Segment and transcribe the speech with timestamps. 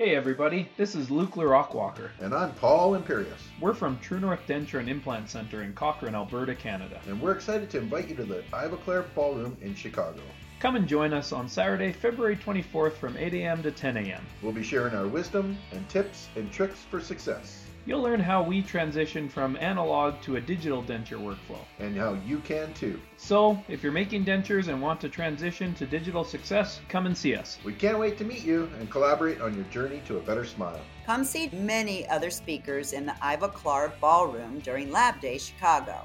[0.00, 2.12] Hey everybody, this is Luke LaRocque-Walker.
[2.20, 3.48] And I'm Paul Imperius.
[3.60, 7.00] We're from True North Denture and Implant Center in Cochrane, Alberta, Canada.
[7.08, 10.20] And we're excited to invite you to the Ivoclar Ballroom in Chicago.
[10.60, 13.60] Come and join us on Saturday, February 24th from 8 a.m.
[13.64, 14.24] to 10 a.m.
[14.40, 17.67] We'll be sharing our wisdom and tips and tricks for success.
[17.88, 21.64] You'll learn how we transition from analog to a digital denture workflow.
[21.78, 23.00] And how you can too.
[23.16, 27.34] So, if you're making dentures and want to transition to digital success, come and see
[27.34, 27.56] us.
[27.64, 30.78] We can't wait to meet you and collaborate on your journey to a better smile.
[31.06, 36.04] Come see many other speakers in the Ivoclar Ballroom during Lab Day Chicago.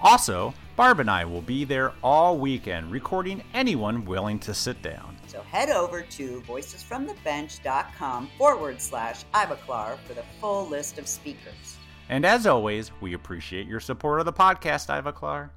[0.00, 5.13] Also, Barb and I will be there all weekend recording anyone willing to sit down.
[5.34, 11.76] So head over to voicesfromthebench.com forward slash Ivoclar for the full list of speakers.
[12.08, 15.50] And as always, we appreciate your support of the podcast, Ivoclar.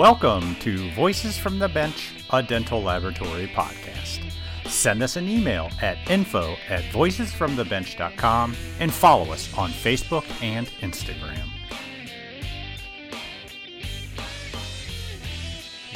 [0.00, 4.32] Welcome to Voices from the Bench, a dental laboratory podcast.
[4.64, 11.46] Send us an email at info at voicesfromthebench.com and follow us on Facebook and Instagram.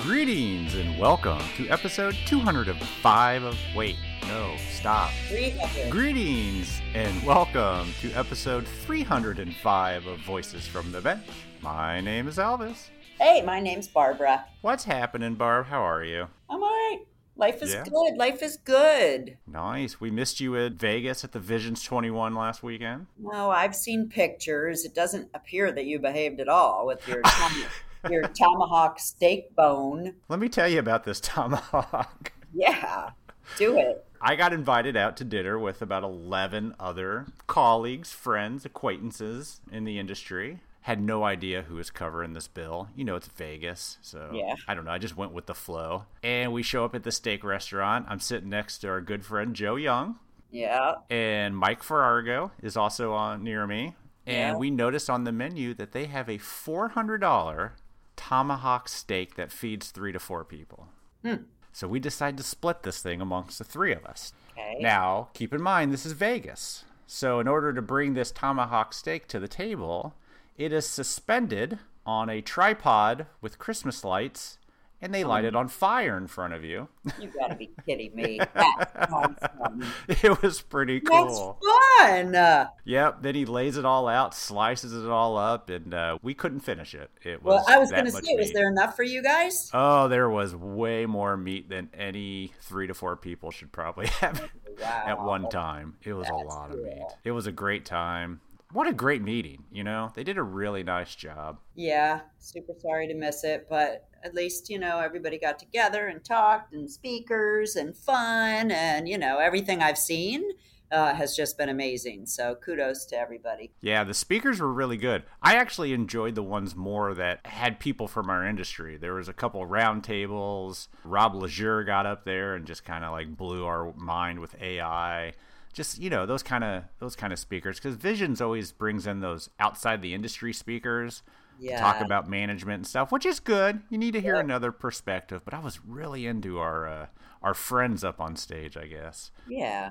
[0.03, 3.59] Greetings and welcome to episode 205 of.
[3.75, 3.97] Wait,
[4.29, 5.13] no, stop.
[5.29, 5.91] 300.
[5.91, 11.25] Greetings and welcome to episode 305 of Voices from the Bench.
[11.63, 12.91] My name is Elvis.
[13.19, 14.45] Hey, my name's Barbara.
[14.61, 15.67] What's happening, Barb?
[15.67, 16.29] How are you?
[16.51, 17.01] I'm all right.
[17.37, 17.85] Life is Yeah.
[17.85, 18.17] good.
[18.17, 19.39] Life is good.
[19.47, 20.01] Nice.
[20.01, 23.07] We missed you at Vegas at the Visions 21 last weekend.
[23.19, 24.85] No, I've seen pictures.
[24.85, 27.65] It doesn't appear that you behaved at all with your tom-
[28.11, 30.15] your tomahawk steak bone.
[30.29, 32.33] Let me tell you about this tomahawk.
[32.53, 33.11] Yeah,
[33.57, 34.05] do it.
[34.21, 39.99] I got invited out to dinner with about 11 other colleagues, friends, acquaintances in the
[39.99, 40.61] industry.
[40.85, 42.89] Had no idea who was covering this bill.
[42.95, 44.55] You know, it's Vegas, so Yeah.
[44.69, 44.91] I don't know.
[44.91, 46.05] I just went with the flow.
[46.23, 48.05] And we show up at the steak restaurant.
[48.09, 50.19] I'm sitting next to our good friend Joe Young,
[50.51, 50.97] Yeah.
[51.09, 53.95] and Mike Farrago is also on near me.
[54.27, 54.57] And Yeah.
[54.57, 57.73] we noticed on the menu that they have a $400
[58.17, 60.89] tomahawk steak that feeds three to four people.
[61.23, 61.45] Hmm.
[61.73, 64.33] So we decided to split this thing amongst the three of us.
[64.53, 64.77] Okay.
[64.81, 66.85] Now, keep in mind, this is Vegas.
[67.07, 70.15] So, in order to bring this tomahawk steak to the table,
[70.57, 74.59] it is suspended on a tripod with Christmas lights,
[75.01, 76.89] and they light it on fire in front of you.
[77.21, 78.39] You gotta be kidding me.
[78.55, 79.85] That's awesome.
[80.09, 81.27] it was pretty cool.
[81.27, 81.59] That's cool.
[81.99, 82.69] fun.
[82.85, 83.23] Yep.
[83.23, 86.95] Then he lays it all out, slices it all up, and uh, we couldn't finish
[86.95, 87.11] it.
[87.23, 87.55] It was.
[87.57, 89.71] well, I was gonna say, was there enough for you guys?
[89.75, 94.51] Oh, there was way more meat than any three to four people should probably have
[94.81, 95.05] Wow.
[95.07, 95.97] at one time.
[96.03, 97.03] It was a That's lot of meat.
[97.25, 98.41] It was a great time.
[98.75, 100.11] What a great meeting, you know?
[100.17, 101.61] They did a really nice job.
[101.77, 106.25] Yeah, super sorry to miss it, but at least, you know, everybody got together and
[106.25, 110.43] talked and speakers and fun and, you know, everything I've seen
[110.91, 112.27] uh, has just been amazing.
[112.27, 113.71] So kudos to everybody.
[113.81, 115.23] Yeah, the speakers were really good.
[115.41, 118.97] I actually enjoyed the ones more that had people from our industry.
[118.97, 120.89] There was a couple round tables.
[121.05, 125.35] Rob Lejeune got up there and just kind of like blew our mind with AI.
[125.75, 129.21] Just you know those kind of those kind of speakers because Visions always brings in
[129.21, 131.23] those outside the industry speakers
[131.59, 131.77] Yeah.
[131.77, 133.83] to talk about management and stuff, which is good.
[133.91, 134.41] You need to hear Yeah.
[134.41, 135.43] another perspective.
[135.45, 137.07] But I was really into our uh,
[137.43, 138.77] our friends up on stage.
[138.77, 139.31] I guess.
[139.49, 139.91] Yeah.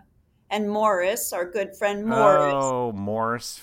[0.53, 2.53] And Morris, our good friend Morris.
[2.55, 3.59] Oh, Morris.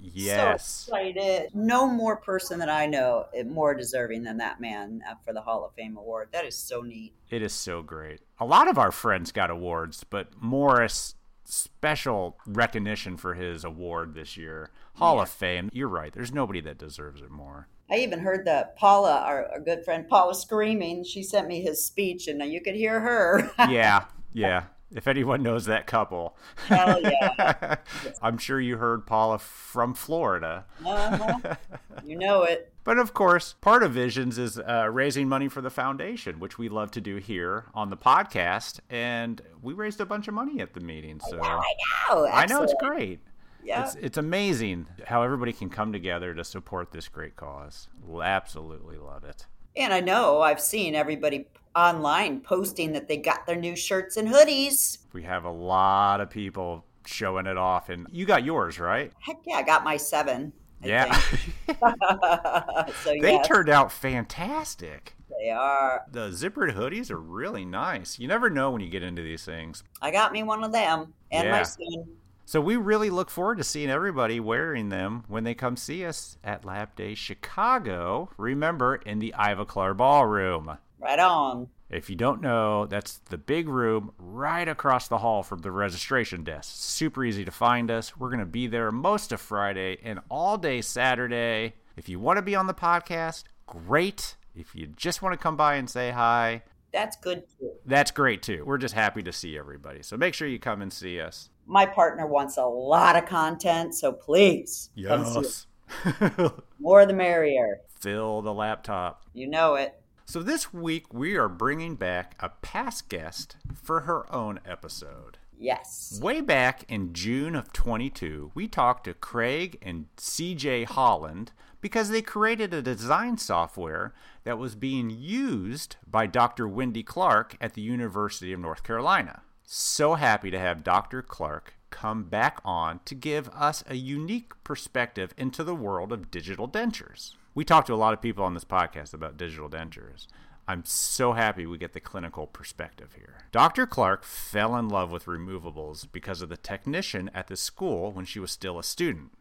[0.00, 0.66] Yes.
[0.88, 1.50] So excited.
[1.54, 5.40] No more person that I know eh, more deserving than that man uh, for the
[5.40, 6.30] Hall of Fame award.
[6.32, 7.12] That is so neat.
[7.30, 8.18] It is so great.
[8.40, 11.14] A lot of our friends got awards, but Morris
[11.44, 14.70] special recognition for his award this year.
[14.94, 15.22] Hall Yeah.
[15.22, 15.70] of Fame.
[15.72, 16.12] You're right.
[16.12, 17.68] There's nobody that deserves it more.
[17.88, 21.04] I even heard that Paula, our, our good friend Paula, screaming.
[21.04, 23.48] She sent me his speech, and now you could hear her.
[23.70, 24.64] Yeah, yeah.
[24.92, 27.76] If anyone knows that couple, Hell yeah.
[28.22, 30.64] I'm sure you heard Paula from Florida.
[30.84, 31.54] Uh-huh.
[32.02, 32.72] You know it.
[32.82, 36.68] But of course, part of Visions is uh, raising money for the foundation, which we
[36.70, 38.80] love to do here on the podcast.
[38.88, 41.20] And we raised a bunch of money at the meeting.
[41.28, 41.74] So Oh, I
[42.10, 43.20] know I know it's great.
[43.62, 43.84] Yeah.
[43.84, 47.88] It's it's amazing how everybody can come together to support this great cause.
[48.02, 49.46] We'll absolutely love it.
[49.76, 51.46] And I know I've seen everybody
[51.76, 54.98] online posting that they got their new shirts and hoodies.
[55.12, 59.12] We have a lot of people showing it off, and you got yours, right?
[59.20, 60.52] Heck yeah, I got my seven.
[60.82, 61.20] I Yeah,
[63.02, 63.42] so they yeah.
[63.42, 65.14] turned out fantastic.
[65.42, 66.02] They are.
[66.10, 68.18] The zippered hoodies are really nice.
[68.18, 69.82] You never know when you get into these things.
[70.02, 71.50] I got me one of them and Yeah.
[71.52, 72.04] my son.
[72.50, 76.36] So we really look forward to seeing everybody wearing them when they come see us
[76.42, 78.28] at Lab Day Chicago.
[78.36, 80.76] Remember, in the Ivoclar Ballroom.
[80.98, 81.68] Right on.
[81.90, 86.42] If you don't know, that's the big room right across the hall from the registration
[86.42, 86.72] desk.
[86.74, 88.16] Super easy to find us.
[88.16, 91.74] We're going to be there most of Friday and all day Saturday.
[91.96, 94.34] If you want to be on the podcast, great.
[94.56, 97.70] If you just want to come by and say hi, That's good too.
[97.86, 98.64] that's great too.
[98.66, 100.02] We're just happy to see everybody.
[100.02, 101.50] So make sure you come and see us.
[101.66, 105.66] My partner wants a lot of content, so please us.
[106.80, 107.80] More the merrier.
[108.00, 109.24] Fill the laptop.
[109.34, 109.94] You know it.
[110.24, 115.38] So this week we are bringing back a past guest for her own episode.
[115.58, 116.18] Yes.
[116.22, 122.22] Way back in June of 22, we talked to Craig and CJ Holland because they
[122.22, 124.12] created a design software
[124.44, 126.66] that was being used by Dr.
[126.68, 129.42] Wendy Clark at the University of North Carolina.
[129.64, 131.22] So happy to have Dr.
[131.22, 136.68] Clark come back on to give us a unique perspective into the world of digital
[136.68, 137.34] dentures.
[137.54, 140.26] We talked to a lot of people on this podcast about digital dentures.
[140.68, 143.38] I'm so happy we get the clinical perspective here.
[143.50, 143.86] Dr.
[143.86, 148.38] Clark fell in love with removables because of the technician at the school when she
[148.38, 149.32] was still a student.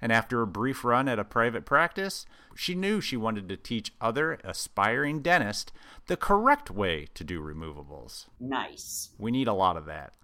[0.00, 3.92] And after a brief run at a private practice, she knew she wanted to teach
[4.00, 5.72] other aspiring dentists
[6.06, 8.26] the correct way to do removables.
[8.38, 9.10] Nice.
[9.18, 10.14] We need a lot of that.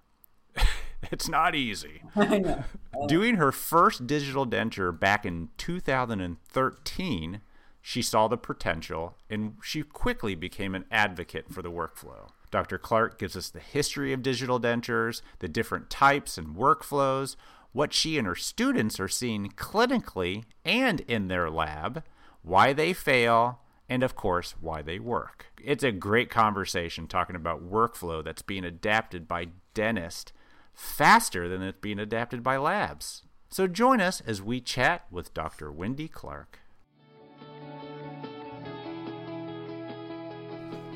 [1.11, 2.02] it's not easy.
[2.17, 2.64] I know.
[3.06, 7.40] Doing her first digital denture back in 2013,
[7.82, 12.31] she saw the potential and she quickly became an advocate for the workflow.
[12.50, 12.79] Dr.
[12.79, 17.37] Clark gives us the history of digital dentures, the different types and workflows,
[17.76, 22.02] what she and her students are seeing clinically and in their lab,
[22.40, 25.49] why they fail, and of course, why they work.
[25.62, 30.32] It's a great conversation talking about workflow that's being adapted by dentists
[30.73, 33.25] faster than it's being adapted by labs.
[33.50, 35.70] So join us as we chat with Dr.
[35.70, 36.61] Wendy Clark.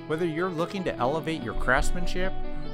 [0.07, 2.33] Whether you're looking to elevate your craftsmanship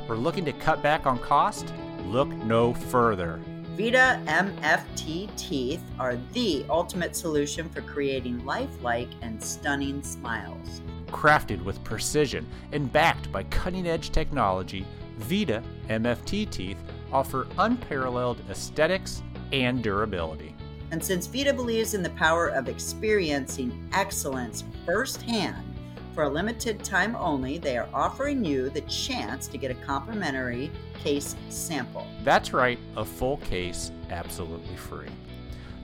[0.09, 1.75] or looking to cut back on cost,
[2.05, 3.41] look no further.
[3.77, 10.81] Vita MFT teeth are the ultimate solution for creating lifelike and stunning smiles.
[11.09, 14.87] Crafted with precision and backed by cutting edge technology,
[15.19, 16.79] Vita MFT teeth
[17.13, 20.55] offer unparalleled aesthetics and durability.
[20.91, 25.76] And since Vita believes in the power of experiencing excellence firsthand,
[26.17, 30.71] for a limited time only, they are offering you the chance to get a complimentary
[30.99, 32.07] case sample.
[32.25, 35.11] That's right, a full case absolutely free.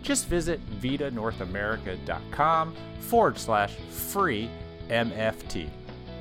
[0.00, 4.49] Just visit vitanorthamerica.com forward slash free
[4.88, 5.69] MFT.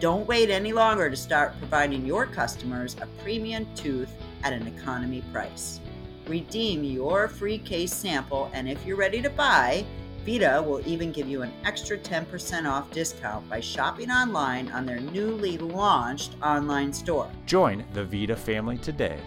[0.02, 4.12] Don't wait any longer to start providing your customers a premium tooth
[4.44, 5.80] at an economy price.
[6.28, 9.86] Redeem your free case sample, and if you're ready to buy,
[10.26, 15.00] Vita will even give you an extra 10% off discount by shopping online on their
[15.00, 17.28] newly launched online store.
[17.48, 19.20] Join the Vita family today,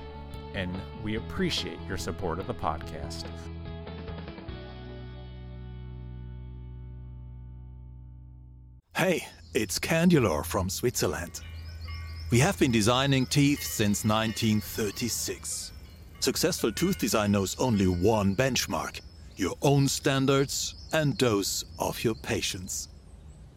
[0.54, 3.24] and we appreciate your support of the podcast.
[8.96, 11.40] Hey, it's Candulor from Switzerland.
[12.30, 15.72] We have been designing teeth since 1936.
[16.20, 19.00] Successful tooth design knows only one benchmark
[19.36, 22.88] your own standards and those of your patients.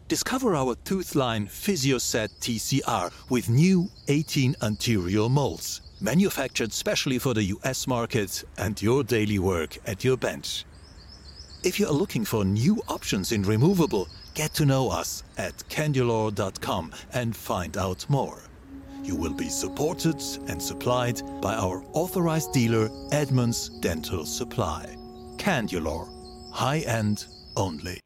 [0.08, 7.86] Discover our Toothline PhysioSet TCR with new 18 anterior molds, manufactured specially for the US
[7.86, 10.64] market and your daily work at your bench.
[11.62, 16.92] If you are looking for new options in removable, get to know us at candulor.com
[17.12, 18.42] and find out more.
[19.02, 24.97] You will be supported and supplied by our authorized dealer Edmunds Dental Supply.
[25.38, 26.08] Candulor,
[26.52, 27.26] high end
[27.56, 28.00] only.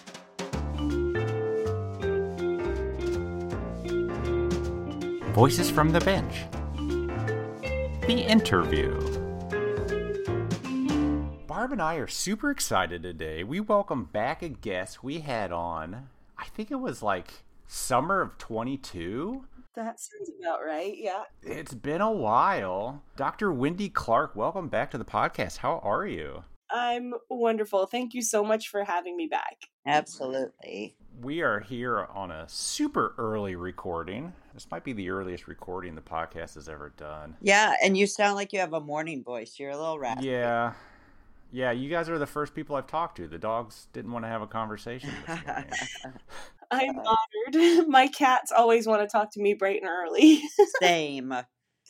[5.32, 6.44] Voices from the Bench.
[8.06, 8.90] The interview.
[11.46, 13.42] Barb and I are super excited today.
[13.42, 18.36] We welcome back a guest we had on, I think it was like summer of
[18.36, 19.46] 22.
[19.74, 20.94] That sounds about right.
[20.94, 21.22] Yeah.
[21.42, 23.02] It's been a while.
[23.16, 23.50] Dr.
[23.52, 25.58] Wendy Clark, welcome back to the podcast.
[25.58, 26.44] How are you?
[26.72, 27.86] I'm wonderful.
[27.86, 29.58] Thank you so much for having me back.
[29.86, 30.96] Absolutely.
[31.20, 34.32] We are here on a super early recording.
[34.54, 37.36] This might be the earliest recording the podcast has ever done.
[37.42, 39.56] Yeah, and you sound like you have a morning voice.
[39.58, 40.28] You're a little raspy.
[40.28, 40.72] Yeah.
[41.52, 43.28] Yeah, you guys are the first people I've talked to.
[43.28, 45.96] The dogs didn't want to have a conversation this.
[46.70, 47.14] I'm uh,
[47.54, 47.88] honored.
[47.88, 50.42] My cats always want to talk to me bright and early.
[50.80, 51.28] Same.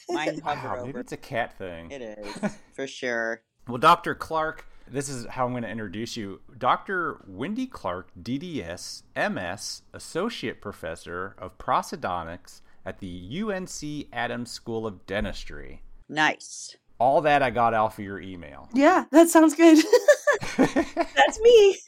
[0.08, 1.92] Mine hover Wow, maybe it's a cat thing.
[1.92, 3.42] It is for sure.
[3.68, 4.16] Well, Dr.
[4.16, 6.40] Clark, this is how I'm going to introduce you.
[6.58, 7.22] Dr.
[7.26, 15.82] Wendy Clark, DDS, MS, Associate Professor of Prosthodontics at the UNC Adams School of Dentistry.
[16.08, 16.76] Nice.
[16.98, 18.68] All that I got off of your email.
[18.74, 19.78] yeah, that sounds good.
[20.56, 21.78] That's me.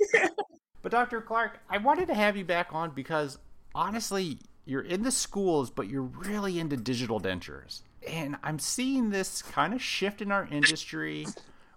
[0.82, 1.20] But Dr.
[1.20, 3.38] Clark, I wanted to have you back on because
[3.74, 7.82] honestly, you're in the schools, but you're really into digital dentures.
[8.06, 11.26] And I'm seeing this kind of shift in our industry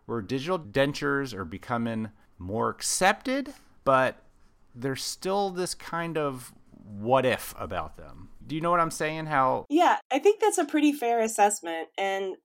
[0.08, 2.10] where digital dentures are becoming
[2.40, 4.24] more accepted, but
[4.74, 8.30] there's still this kind of what if about them.
[8.46, 9.28] Do you know what I'm saying?
[9.28, 11.90] How Yeah, I think that's a pretty fair assessment.
[11.98, 12.36] And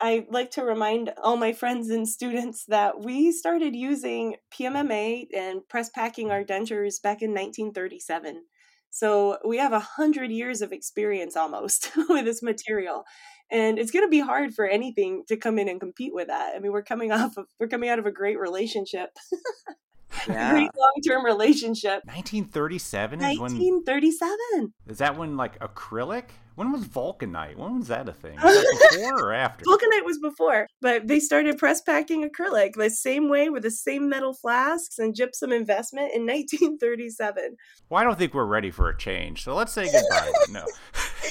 [0.00, 5.66] I like to remind all my friends and students that we started using PMMA and
[5.68, 8.42] press packing our dentures back in 1937.
[8.90, 13.04] So we have a hundred years of experience almost with this material.
[13.50, 16.54] And it's going to be hard for anything to come in and compete with that.
[16.56, 19.10] I mean, we're coming off of we're coming out of a great relationship,
[20.28, 20.50] a Yeah.
[20.52, 22.02] great long-term relationship.
[22.06, 24.72] 1937 is when 1937.
[24.88, 26.24] is that when like acrylic?
[26.56, 27.56] When was Vulcanite?
[27.56, 28.36] When was that a thing?
[28.42, 29.64] That before or after?
[29.64, 34.08] Vulcanite was before, but they started press packing acrylic the same way with the same
[34.08, 37.56] metal flasks and gypsum investment in 1937.
[37.90, 40.30] Well, I don't think we're ready for a change, so let's say goodbye.
[40.50, 40.64] no.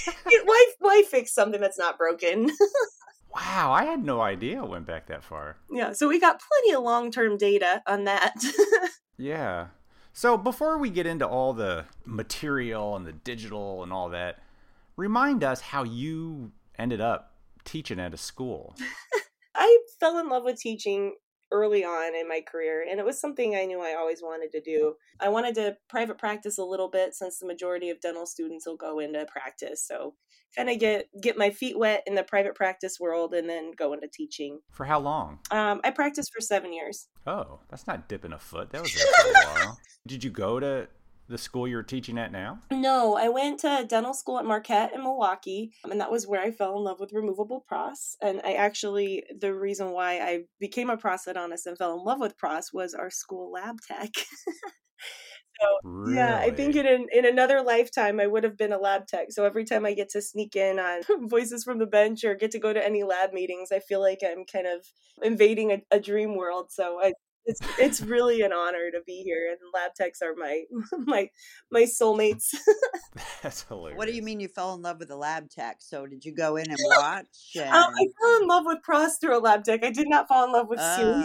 [0.45, 2.49] Why, why fix something that's not broken?
[3.33, 5.57] Wow, I had no idea it went back that far.
[5.71, 8.35] yeah, so we got plenty of long term data on that.
[9.17, 9.67] Yeah.
[10.11, 14.39] So before we get into all the material and the digital and all that,
[14.95, 17.33] remind us how you ended up
[17.63, 18.75] teaching at a school.
[19.55, 21.15] I fell in love with teaching
[21.53, 24.61] early on in my career, and it was something I knew I always wanted to
[24.61, 24.95] do.
[25.21, 28.75] I wanted to private practice a little bit since the majority of dental students will
[28.75, 29.85] go into practice.
[29.87, 30.15] So,
[30.55, 33.93] kind of get get my feet wet in the private practice world, and then go
[33.93, 34.59] into teaching.
[34.71, 35.39] For how long?
[35.51, 37.07] Um, I practiced for seven years.
[37.25, 38.71] Oh, that's not dipping a foot.
[38.71, 39.79] That was a while.
[40.05, 40.89] Did you go to
[41.27, 42.59] the school you're teaching at now?
[42.71, 46.41] No, I went to dental school at Marquette in Milwaukee, um, and that was where
[46.41, 48.17] I fell in love with removable pros.
[48.21, 52.37] And I actually, the reason why I became a prosthodontist and fell in love with
[52.37, 54.11] pros was our school lab tech.
[55.83, 56.15] Really?
[56.15, 59.27] Yeah, I think in an, in another lifetime I would have been a lab tech.
[59.31, 62.51] So every time I get to sneak in on Voices from the Bench or get
[62.51, 64.85] to go to any lab meetings, I feel like I'm kind of
[65.21, 66.71] invading a, a dream world.
[66.71, 67.13] So I,
[67.45, 70.63] it's it's really an honor to be here, and lab techs are my
[71.05, 71.29] my
[71.71, 72.55] my soulmates.
[73.41, 73.97] That's hilarious.
[73.97, 75.77] What do you mean you fell in love with the lab tech?
[75.79, 77.27] So did you go in and watch?
[77.55, 79.83] And, Um, I fell in love with pros through a lab tech.
[79.83, 81.23] I did not fall in love with Sue.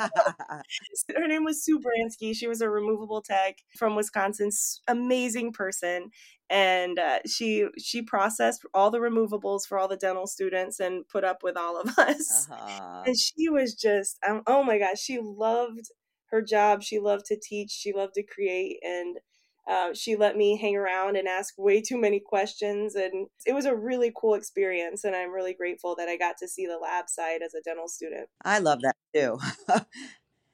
[0.00, 0.62] Ah.
[1.16, 2.34] her name was Sue Bransky.
[2.34, 4.50] She was a removable tech from Wisconsin.
[4.88, 6.10] Amazing person,
[6.52, 11.24] and uh, she she processed all the removables for all the dental students and put
[11.24, 12.46] up with all of us.
[12.50, 13.04] uh-huh.
[13.06, 15.90] And she was just um, oh my gosh, she loved
[16.30, 16.82] her job.
[16.82, 17.70] She loved to teach.
[17.70, 19.16] She loved to create, and
[19.66, 22.96] uh, she let me hang around and ask way too many questions.
[22.96, 25.04] And it was a really cool experience.
[25.04, 27.88] And I'm really grateful that I got to see the lab side as a dental
[27.88, 28.28] student.
[28.44, 29.38] I love that too.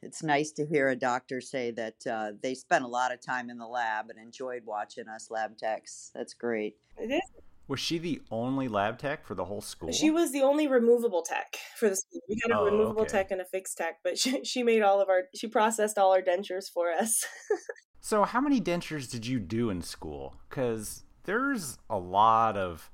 [0.03, 3.51] it's nice to hear a doctor say that uh, they spent a lot of time
[3.51, 6.11] in the lab and enjoyed watching us lab techs.
[6.15, 6.77] That's great.
[6.97, 7.21] It is
[7.67, 9.93] Was she the only lab tech for the whole school?
[9.93, 12.21] She was the only removable tech for the school.
[12.29, 13.11] We had a Oh, removable okay.
[13.11, 16.13] tech and a fixed tech, but she, she made all of our, she processed all
[16.13, 17.25] our dentures for us.
[18.01, 20.37] So, how many dentures did you do in school?
[20.49, 22.91] Because there's a lot of,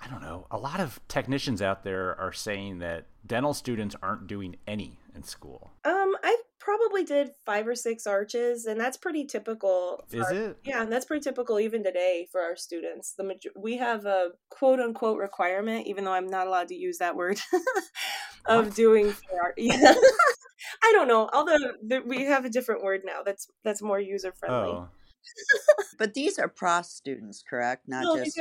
[0.00, 4.28] I don't know, a lot of technicians out there are saying that dental students aren't
[4.28, 5.70] doing any in school.
[5.84, 10.04] um, I probably did five or six arches, and that's pretty typical.
[10.10, 10.56] Is our- it?
[10.64, 13.14] Yeah, and that's pretty typical even today for our students.
[13.16, 16.98] The major- we have a quote unquote requirement, even though I'm not allowed to use
[16.98, 17.40] that word,
[18.46, 18.74] of What?
[18.76, 19.54] doing four art.
[19.58, 19.94] Yeah.
[20.82, 21.28] I don't know.
[21.32, 24.70] Although the, we have a different word now that's that's more user friendly.
[24.70, 24.88] Oh,
[25.98, 27.88] But these are pros students, correct?
[27.88, 28.40] Not No, just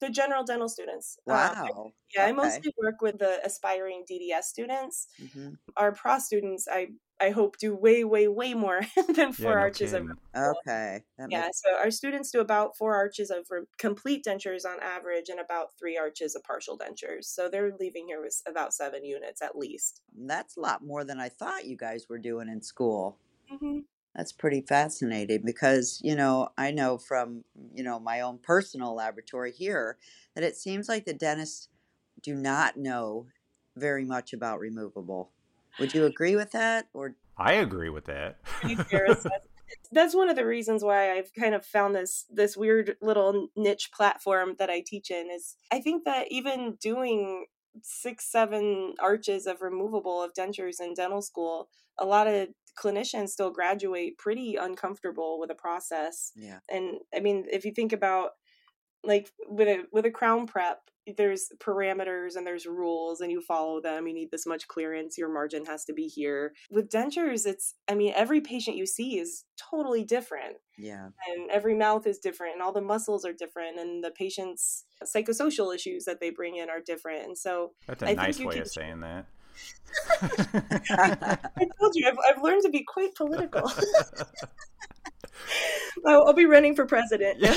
[0.00, 1.18] the general dental students.
[1.28, 1.92] Uh, wow.
[2.16, 5.06] Yeah, I mostly work with the aspiring DDS students.
[5.20, 5.58] Mhm.
[5.76, 6.88] Our pro students, I
[7.20, 10.06] I hope do way way way more than yeah, four no arches of.
[10.36, 11.04] Okay.
[11.18, 11.42] That yeah.
[11.42, 13.46] makes- So our students do about four arches of
[13.78, 17.24] complete dentures on average, and about three arches of partial dentures.
[17.24, 20.00] So they're leaving here with about seven units at least.
[20.26, 23.18] that's a lot more than I thought you guys were doing in school.
[23.50, 23.80] hmm
[24.14, 27.44] That's pretty fascinating because, you know, I know from,
[27.74, 29.98] you know, my own personal laboratory here
[30.34, 31.68] that it seems like the dentists
[32.22, 33.26] do not know
[33.76, 35.32] very much about removable.
[35.80, 36.86] Would you agree with that?
[36.94, 38.42] Or I agree with that.
[38.44, 38.76] Pretty
[39.92, 43.90] that's one of the reasons why I've kind of found this this weird little niche
[43.92, 47.46] platform that I teach in is I think that even doing
[47.82, 51.68] six seven arches of removable of dentures in dental school
[51.98, 56.58] a lot of clinicians still graduate pretty uncomfortable with the process Yeah.
[56.68, 58.30] and i mean if you think about
[59.04, 60.80] like with a with a crown prep
[61.18, 65.28] there's parameters and there's rules and you follow them you need this much clearance your
[65.30, 69.44] margin has to be here with dentures it's i mean every patient you see is
[69.70, 71.08] totally different Yeah.
[71.28, 75.74] and every mouth is different and all the muscles are different and the patient's psychosocial
[75.74, 78.62] issues that they bring in are different and so That's a I nice way can-
[78.62, 79.26] of saying that.
[80.90, 83.70] i told you i've, I've learned to be quite political.
[86.06, 87.42] I'll, I'll be running for president.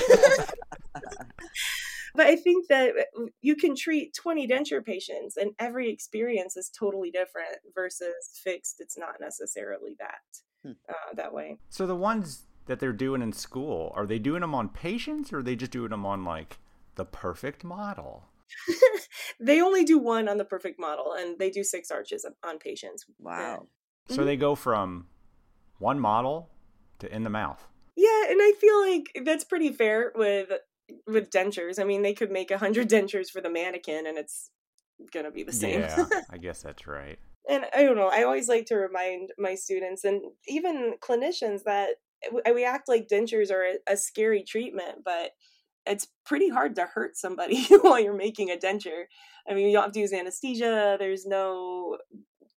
[2.16, 2.94] But i think that
[3.42, 8.78] you can treat 20 denture patients and every experience is totally different versus fixed.
[8.80, 10.22] It's not necessarily that
[10.64, 10.72] Hmm.
[10.90, 11.60] uh, that way.
[11.70, 15.40] So the ones that they're doing in school, are they doing them on patients or
[15.40, 16.58] are they just doing them on like
[16.96, 18.26] the perfect model?
[19.40, 23.06] they only do one on the perfect model and they do six arches on patients
[23.20, 23.68] Wow.
[24.10, 24.26] So mm-hmm.
[24.26, 25.08] they go from
[25.80, 26.50] one model
[27.00, 27.68] to in the mouth.
[27.96, 30.52] Yeah, and I feel like that's pretty fair with
[31.06, 31.80] with dentures.
[31.80, 34.52] I mean, they could make a hundred dentures for the mannequin, and it's
[35.12, 35.82] gonna be the same.
[35.82, 37.20] Yeah, I guess that's right.
[37.50, 38.10] and I don't know.
[38.12, 41.96] I always like to remind my students and even clinicians that
[42.54, 45.32] we act like dentures are a, a scary treatment, but
[45.88, 49.06] it's pretty hard to hurt somebody while you're making a denture.
[49.50, 50.98] I mean, you don't have to use anesthesia.
[51.00, 51.98] There's no,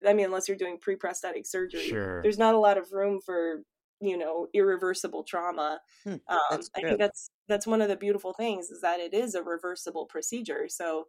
[0.05, 1.87] I mean, unless you're doing pre-prosthetic surgery.
[1.87, 2.21] Sure.
[2.21, 3.63] There's not a lot of room for
[4.01, 5.79] you know irreversible trauma.
[6.03, 9.35] Hmm, Um, I think that's that's one of the beautiful things is that it is
[9.35, 10.67] a reversible procedure.
[10.67, 11.05] So,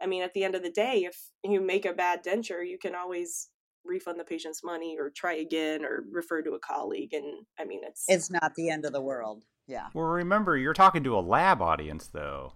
[0.00, 2.78] I mean, at the end of the day, if you make a bad denture, you
[2.78, 3.48] can always
[3.84, 7.12] refund the patient's money or try again or refer to a colleague.
[7.12, 9.44] And I mean, it's It's not the end of the world.
[9.66, 9.88] Yeah.
[9.94, 12.52] Well, remember, you're talking to a lab audience, though.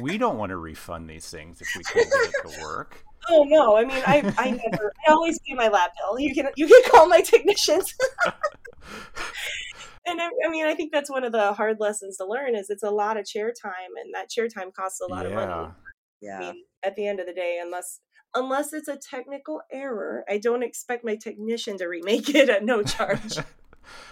[0.00, 3.02] We don't want to refund these things if we can't get it to work.
[3.30, 6.20] oh no, I mean, I I never, I always pay my lab bill.
[6.20, 7.94] You can you can call my technicians.
[10.06, 12.68] and I, I mean, I think that's one of the hard lessons to learn is
[12.68, 15.72] it's a lot of chair time, and that chair time costs a lot of money.
[16.20, 16.36] yeah.
[16.36, 18.00] I mean, at the end of the day, unless
[18.34, 22.82] unless it's a technical error, I don't expect my technician to remake it at no
[22.82, 23.38] charge.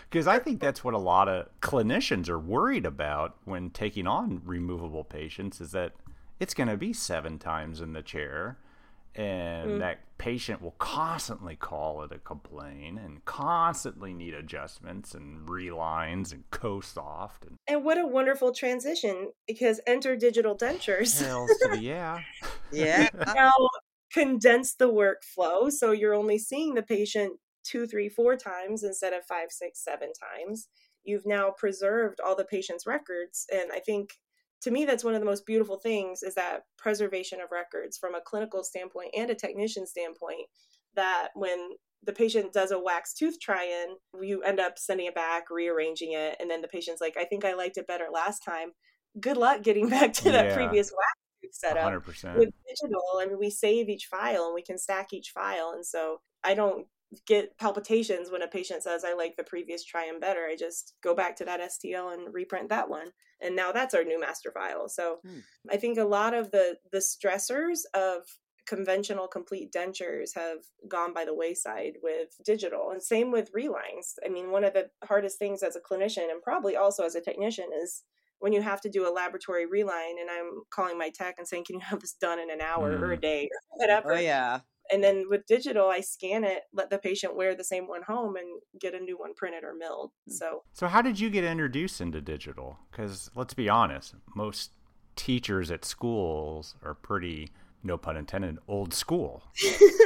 [0.09, 4.40] Because I think that's what a lot of clinicians are worried about when taking on
[4.44, 5.92] removable patients is that
[6.40, 8.59] it's going to be seven times in the chair.
[9.14, 9.78] And Mm.
[9.81, 16.48] that patient will constantly call it a complaint and constantly need adjustments and relines and
[16.50, 22.20] Coe-Soft and and what a wonderful transition because enter digital dentures hells to the yeah.
[22.70, 23.09] Yeah.
[23.35, 23.52] now
[24.12, 27.33] condense the workflow so you're only seeing the patient
[27.68, 30.68] two, three, four times instead of five, six, seven times.
[31.04, 34.11] You've now preserved all the patient's records, and I think
[34.62, 38.14] to me that's one of the most beautiful things is that preservation of records from
[38.14, 40.46] a clinical standpoint and a technician standpoint
[40.96, 41.70] that when
[42.04, 46.37] the patient does a wax tooth try-in you end up sending it back rearranging it
[46.40, 48.70] and then the patient's like i think i liked it better last time
[49.20, 50.54] good luck getting back to that Yeah.
[50.54, 52.37] previous wax tooth setup 100%.
[52.37, 55.87] with digital i mean we save each file and we can stack each file and
[55.87, 56.87] so i don't
[57.27, 61.14] get palpitations when a patient says i like the previous try-in better i just go
[61.14, 64.88] back to that stl and reprint that one and now that's our new master file
[64.88, 65.40] so Hmm.
[65.71, 68.27] i think a lot of the the stressors of
[68.66, 74.29] conventional complete dentures have gone by the wayside with digital and same with relines i
[74.29, 77.71] mean one of the hardest things as a clinician and probably also as a technician
[77.83, 78.05] is
[78.40, 81.64] when you have to do a laboratory reline and i'm calling my tech and saying
[81.64, 83.21] can you have this done in an hour or a Mm.
[83.21, 84.61] day or whatever Oh yeah.
[84.92, 88.37] And then with digital i scan it let the patient wear the same one home
[88.37, 90.33] and get a new one printed or milled hmm.
[90.33, 92.79] so So, how did you get introduced into digital?
[92.90, 94.72] Because let's be honest, most
[95.16, 97.51] teachers at schools are pretty,
[97.83, 99.42] no pun intended, old school.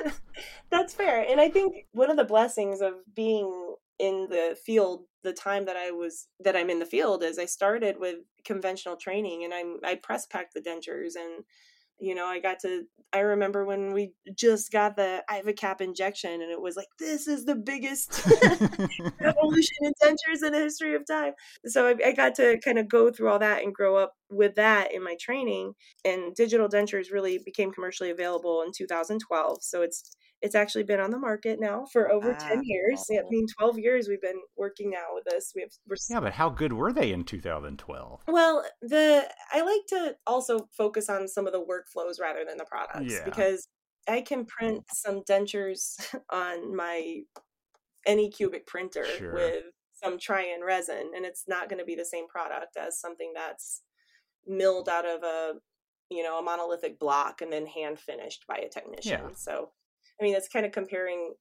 [0.71, 1.27] That's fair.
[1.29, 5.77] And I think one of the blessings of being in the field the time that
[5.77, 9.77] I was that I'm in the field is I started with conventional training and I'm
[9.85, 11.45] I press packed the dentures and
[12.03, 12.85] you know I got to
[13.15, 17.45] I remember when we just got the IvoCap injection and it was like this is
[17.45, 18.25] the biggest
[19.21, 21.35] revolution in dentures in the history of time.
[21.67, 24.55] So I, I got to kind of go through all that and grow up with
[24.55, 25.75] that in my training.
[26.07, 29.59] And digital dentures really became commercially available in 2012.
[29.63, 33.07] So it's it's actually been on the market now for over 10 ah, years.
[33.09, 35.53] Yeah, I mean, 12 years we've been working now with this.
[35.55, 38.23] We have we're yeah, but how good were they in 2012?
[38.27, 42.65] well, the I like to also focus on some of the workflows rather than the
[42.65, 43.25] products Yeah.
[43.25, 43.69] because
[44.09, 45.95] I can print some dentures
[46.31, 47.21] on my
[48.07, 49.33] Anycubic printer Sure.
[49.33, 53.33] with some try-in resin and it's not going to be the same product as something
[53.33, 53.83] that's
[54.45, 55.53] milled out of a
[56.11, 59.35] you know a monolithic block and then hand finished by a technician Yeah.
[59.37, 59.71] so
[60.21, 61.35] i mean it's kind of comparing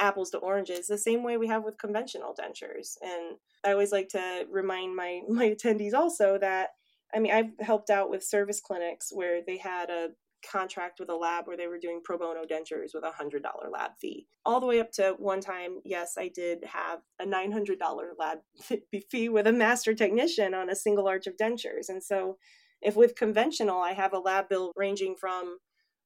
[0.00, 4.08] apples to oranges the same way we have with conventional dentures and i always like
[4.08, 6.70] to remind my my attendees also that
[7.14, 10.08] i mean i've helped out with service clinics where they had a
[10.46, 13.68] contract with a lab where they were doing pro bono dentures with a hundred dollar
[13.70, 14.26] lab fee.
[14.44, 18.12] All the way up to one time yes i did have a nine hundred dollar
[18.18, 18.38] lab
[19.10, 22.36] fee with a master technician on a single arch of dentures and so
[22.80, 25.58] if with conventional i have a lab bill ranging from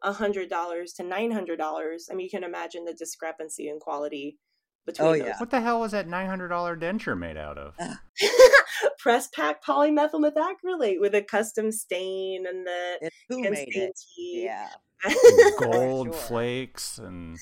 [0.02, 4.36] hundred dollars to nine hundred dollars i mean you can imagine the discrepancy in quality
[4.38, 5.38] oh, between Oh, those yeah.
[5.38, 7.76] What the hell was that nine hundred dollar denture made out of?
[8.98, 14.00] press pack polymethyl methacrylate with a custom stain and the It, who made stain it?
[14.16, 14.42] tea.
[14.44, 14.68] Yeah.
[15.60, 16.12] Gold sure.
[16.14, 17.36] flakes and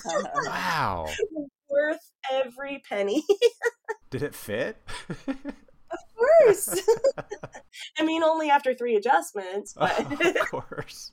[0.46, 1.06] wow.
[1.70, 3.24] worth every penny
[4.10, 4.76] Did it fit?
[5.28, 6.80] of course
[7.98, 11.12] i mean only after three adjustments but of course.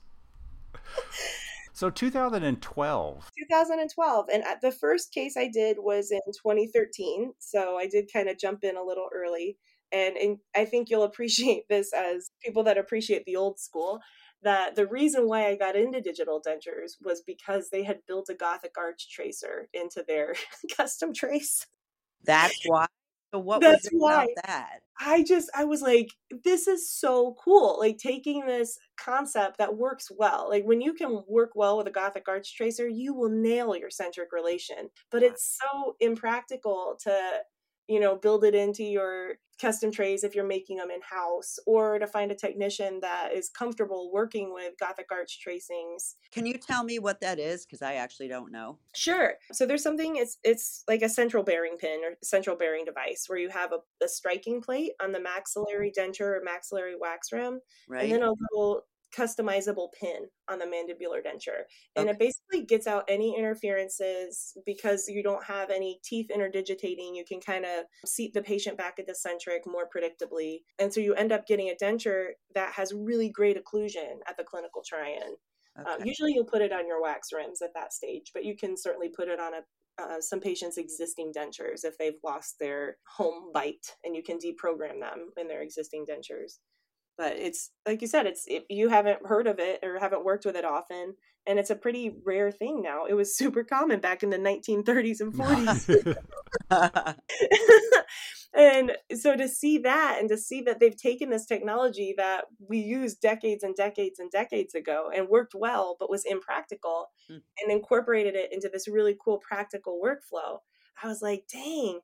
[1.72, 3.30] So 2012.
[3.38, 8.28] 2012 and uh, the first case i did was in 2013 so i did kind
[8.28, 9.56] of jump in a little early
[9.92, 14.00] and, and i think you'll appreciate this as people that appreciate the old school
[14.42, 18.34] that the reason why i got into digital dentures was because they had built a
[18.34, 20.34] gothic arch tracer into their
[20.76, 21.66] custom trace
[22.24, 22.86] That's why.
[23.32, 24.34] So what That's was it about why.
[24.46, 24.80] that?
[25.00, 26.10] I just I was like,
[26.44, 27.78] this is so cool.
[27.80, 30.48] Like taking this concept that works well.
[30.48, 33.90] Like when you can work well with a Gothic arch tracer, you will nail your
[33.90, 34.90] centric relation.
[35.10, 37.40] But it's so impractical to,
[37.88, 41.98] you know, build it into your custom trays if you're making them in house, or
[42.00, 46.82] to find a technician that is comfortable working with Gothic arch tracings Can you tell
[46.82, 47.64] me what that is?
[47.64, 48.78] Because I actually don't know.
[48.96, 49.34] Sure.
[49.52, 53.38] So there's something it's it's like a central bearing pin or central bearing device where
[53.38, 58.04] you have a, a striking plate on the maxillary denture or maxillary wax rim, Right.
[58.04, 61.62] and then a little customizable pin on the mandibular denture.
[61.96, 67.14] And it basically gets out any interferences because you don't have any teeth interdigitating.
[67.14, 70.58] You can kind of seat the patient back at the centric more predictably.
[70.78, 74.44] And so you end up getting a denture that has really great occlusion at the
[74.44, 75.36] clinical try-in.
[75.76, 76.04] Uh, Okay.
[76.06, 79.08] usually you'll put it on your wax rims at that stage, but you can certainly
[79.08, 79.60] put it on a
[79.96, 84.98] uh, some patients' existing dentures if they've lost their home bite, and you can deprogram
[85.00, 86.58] them in their existing dentures.
[87.16, 90.44] But it's like you said, it's if you haven't heard of it or haven't worked
[90.44, 91.14] with it often,
[91.46, 93.04] and it's a pretty rare thing now.
[93.06, 96.16] It was super common back in the 1930s and 40s.
[98.54, 102.78] and so to see that and to see that they've taken this technology that we
[102.78, 107.38] used decades and decades and decades ago and worked well but was impractical Hmm.
[107.60, 110.58] and incorporated it into this really cool practical workflow
[111.02, 112.00] i was like dang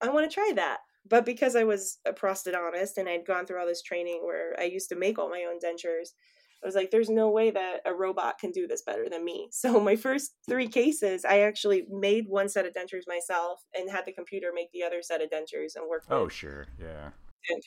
[0.00, 3.58] i want to try that but because i was a prosthodontist and i'd gone through
[3.58, 6.10] all this training where i used to make all my own dentures
[6.62, 9.50] I was like, there's no way that a robot can do this better than me.
[9.64, 14.06] So my first three cases, I actually made one set of dentures myself and had
[14.06, 17.10] the computer make the other set of dentures and work oh sure, yeah.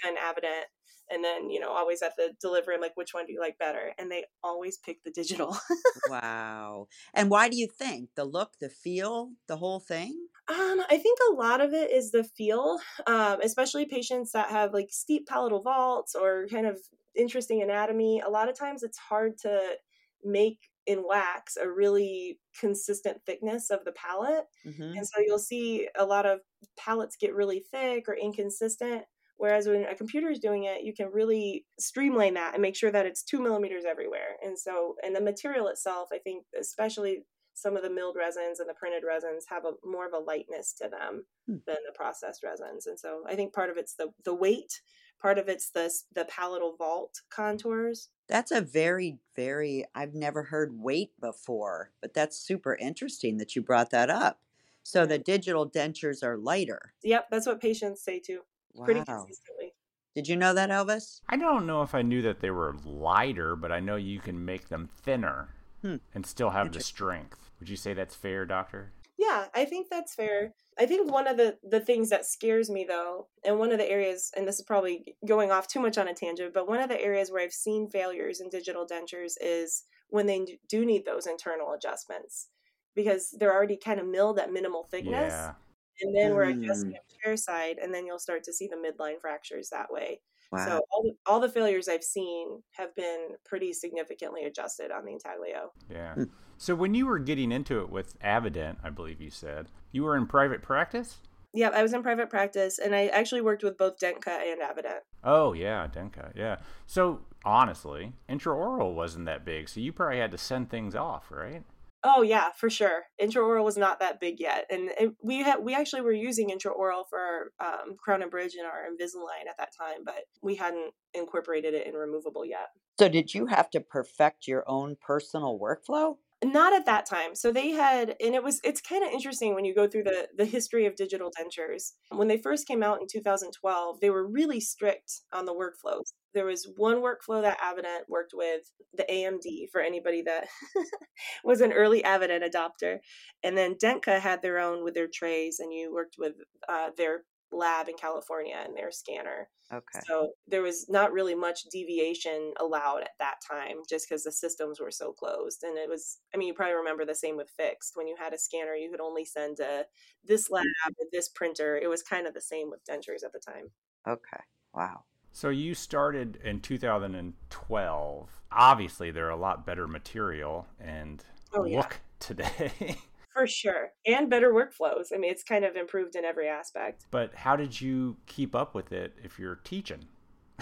[0.03, 0.63] kind of AvaDent.
[1.09, 3.57] And then, you know, always at the delivery, I'm like, which one do you like
[3.57, 3.93] better?
[3.97, 5.57] And they always pick the digital.
[6.05, 6.87] wow.
[7.13, 10.29] And why do you think the look, the feel, the whole thing?
[10.49, 14.73] Um, I think a lot of it is the feel, um, especially patients that have
[14.73, 16.79] like steep palatal vaults or kind of
[17.15, 18.21] interesting anatomy.
[18.21, 19.77] A lot of times it's hard to
[20.23, 24.45] make in wax a really consistent thickness of the palate.
[24.63, 26.39] hmm And so you'll see a lot of
[26.77, 29.03] palettes get really thick or inconsistent.
[29.37, 32.91] Whereas when a computer is doing it, you can really streamline that and make sure
[32.91, 34.37] that it's two millimeters everywhere.
[34.43, 38.69] And so, and the material itself, I think, especially some of the milled resins and
[38.69, 41.57] the printed resins have a more of a lightness to them Hmm.
[41.65, 42.87] than the processed resins.
[42.87, 44.81] And so I think part of it's the the weight,
[45.21, 48.09] part of it's the the palatal vault contours.
[48.27, 53.61] That's a very, very, I've never heard weight before, but that's super interesting that you
[53.61, 54.41] brought that up.
[54.83, 56.93] So the digital dentures are lighter.
[57.03, 58.43] Yep, that's what patients say too,
[58.83, 59.05] pretty Wow.
[59.25, 59.73] consistently.
[60.15, 61.21] Did you know that, Elvis?
[61.29, 64.43] I don't know if I knew that they were lighter, but I know you can
[64.43, 65.49] make them thinner
[65.81, 65.97] Hmm.
[66.13, 67.51] and still have the strength.
[67.59, 68.91] Would you say that's fair, doctor?
[69.17, 70.53] Yeah, I think that's fair.
[70.77, 73.89] I think one of the the things that scares me though, and one of the
[73.89, 76.89] areas, and this is probably going off too much on a tangent, but one of
[76.89, 81.25] the areas where I've seen failures in digital dentures is when they do need those
[81.27, 82.49] internal adjustments
[82.95, 85.53] because they're already kind of milled at minimal thickness, Yeah.
[86.01, 86.97] And then we're adjusting Mm.
[86.97, 90.21] up chair side, and then you'll start to see the midline fractures that way.
[90.51, 90.65] Wow.
[90.65, 95.11] So all the, all the failures I've seen have been pretty significantly adjusted on the
[95.13, 95.71] intaglio.
[95.89, 96.13] Yeah.
[96.13, 96.23] Hmm.
[96.57, 100.15] So when you were getting into it with AvaDent, I believe you said, you were
[100.15, 101.17] in private practice?
[101.53, 104.99] Yeah, I was in private practice, and I actually worked with both Dentca and AvaDent.
[105.23, 106.31] Oh yeah, Dentca.
[106.35, 106.57] Yeah.
[106.85, 111.63] So honestly, intraoral wasn't that big, so you probably had to send things off, right?
[112.09, 113.03] Oh yeah, for sure.
[113.21, 117.03] Intraoral was not that big yet, and it, we had we actually were using intraoral
[117.09, 121.73] for um, Crown and Bridge and our Invisalign at that time, but we hadn't incorporated
[121.73, 122.69] it in removable yet.
[122.97, 126.15] So, did you have to perfect your own personal workflow?
[126.43, 127.33] Not at that time.
[127.33, 130.27] So they had, and it was it's kind of interesting when you go through the
[130.37, 131.93] the history of digital dentures.
[132.11, 136.13] When they first came out in 2012, they were really strict on the workflows.
[136.35, 138.61] There was one workflow that AvaDent worked with,
[138.93, 140.47] the AMD for anybody that
[141.43, 142.99] was an early AvaDent adopter,
[143.43, 146.33] and then Dentca had their own with their trays, and you worked with
[146.69, 149.49] uh, their lab in California and their scanner.
[149.71, 149.99] Okay.
[150.07, 154.79] So there was not really much deviation allowed at that time just because the systems
[154.79, 155.63] were so closed.
[155.63, 157.93] And it was, I mean, you probably remember the same with fixed.
[157.95, 159.85] When you had a scanner, you could only send a,
[160.25, 160.63] this lab
[160.97, 161.77] with this printer.
[161.77, 163.71] It was kind of the same with dentures at the time.
[164.07, 164.43] Okay.
[164.73, 165.03] Wow.
[165.31, 168.41] So you started in 2012.
[168.51, 171.77] Obviously, they're a lot better material and Oh, yeah.
[171.77, 172.97] look today.
[173.37, 173.89] For sure.
[174.05, 175.07] And better workflows.
[175.13, 177.05] I mean, it's kind of improved in every aspect.
[177.11, 180.05] but how did you keep up with it if you're teaching?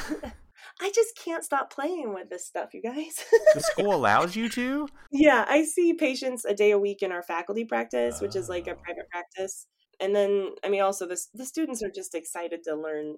[0.82, 3.24] I just can't stop playing with this stuff, you guys.
[3.54, 4.88] The school allows you to?
[5.12, 8.68] Yeah, I see patients a day a week in our faculty practice, which is like
[8.68, 8.76] a Oh.
[8.84, 9.68] private practice.
[10.02, 13.16] And then, I mean, also the the students are just excited to learn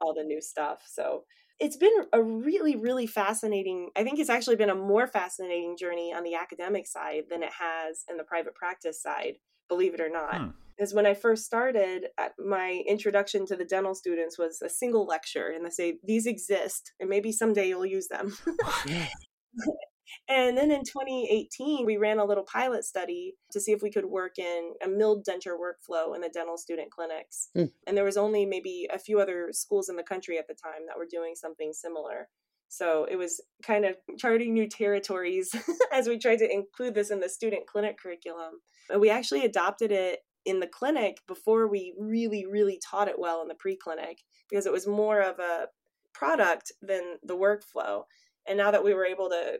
[0.00, 0.82] all the new stuff.
[0.86, 1.24] So
[1.60, 3.90] it's been a really, really fascinating.
[3.96, 7.52] I think it's actually been a more fascinating journey on the academic side than it
[7.52, 9.34] has in the private practice side.
[9.68, 10.48] Believe it or not, Hmm.
[10.78, 12.08] is when I first started.
[12.18, 16.26] uh, My introduction to the dental students was a single lecture, and they say these
[16.26, 18.36] exist, and maybe someday you'll use them.
[20.28, 24.06] And then in 2018, we ran a little pilot study to see if we could
[24.06, 27.48] work in a milled denture workflow in the dental student clinics.
[27.54, 27.66] Hmm.
[27.86, 30.86] And there was only maybe a few other schools in the country at the time
[30.86, 32.28] that were doing something similar.
[32.68, 35.54] So it was kind of charting new territories
[35.92, 38.54] as we tried to include this in the student clinic curriculum.
[38.90, 43.40] And we actually adopted it in the clinic before we really, really taught it well
[43.42, 44.18] in the pre-clinic
[44.50, 45.68] because it was more of a
[46.12, 48.02] product than the workflow.
[48.46, 49.58] And now that we were able to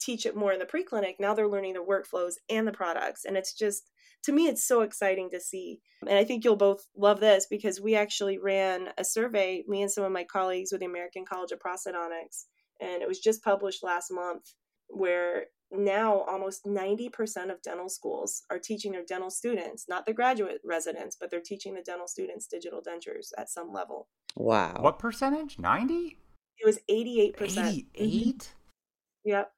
[0.00, 3.36] teach it more in the pre-clinic now they're learning the workflows and the products and
[3.36, 3.90] it's just
[4.24, 7.80] to me it's so exciting to see and i think you'll both love this because
[7.80, 11.52] we actually ran a survey me and some of my colleagues with the american college
[11.52, 12.46] of prosthodontics
[12.80, 14.54] and it was just published last month
[14.88, 20.60] where now almost 90% of dental schools are teaching their dental students not the graduate
[20.64, 24.76] residents but they're teaching the dental students digital dentures at some level Wow.
[24.80, 25.58] What percentage?
[25.58, 26.16] 90?
[26.60, 28.38] it was 88% 88?
[28.38, 28.48] Mm-hmm.
[29.24, 29.52] yep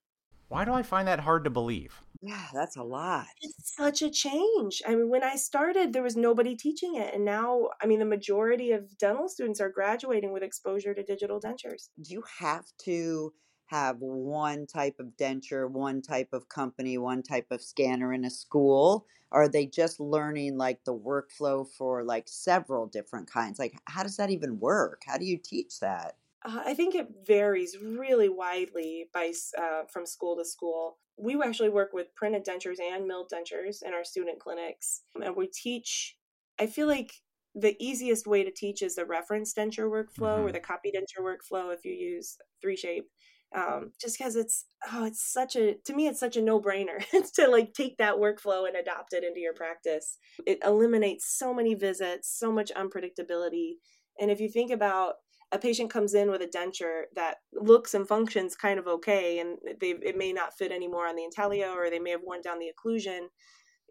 [0.51, 2.03] Why do I find that hard to believe?
[2.23, 3.29] Yeah, that's a lot.
[3.41, 4.83] it's such a change.
[4.87, 7.15] I mean, when I started, there was nobody teaching it.
[7.15, 11.41] And now, I mean, the majority of dental students are graduating with exposure to digital
[11.41, 11.89] dentures.
[12.01, 13.33] Do you have to
[13.67, 18.31] have one type of denture, one type of company, one type of scanner in a
[18.31, 19.07] school?
[19.33, 23.59] Are they just learning like the workflow for like several different kinds?
[23.59, 25.03] Like, how does that even work?
[25.07, 26.17] How do you teach that?
[26.45, 30.99] Uh, I think it varies really widely by uh, from school to school.
[31.19, 35.49] We actually work with printed dentures and milled dentures in our student clinics, and we
[35.49, 36.17] teach.
[36.59, 37.13] I feel like
[37.55, 40.53] the easiest way to teach is the reference denture workflow or Mhm.
[40.53, 43.09] the copy denture workflow if you use 3Shape.
[43.53, 47.05] Um, just because it's oh, it's such a to me it's such a no brainer
[47.35, 50.17] to like take that workflow and adopt it into your practice.
[50.47, 53.75] It eliminates so many visits, so much unpredictability,
[54.21, 55.17] and if you think about
[55.53, 59.59] a patient comes in with a denture that looks and functions kind of okay and
[59.81, 62.59] they it may not fit anymore on the intaglio or they may have worn down
[62.59, 63.27] the occlusion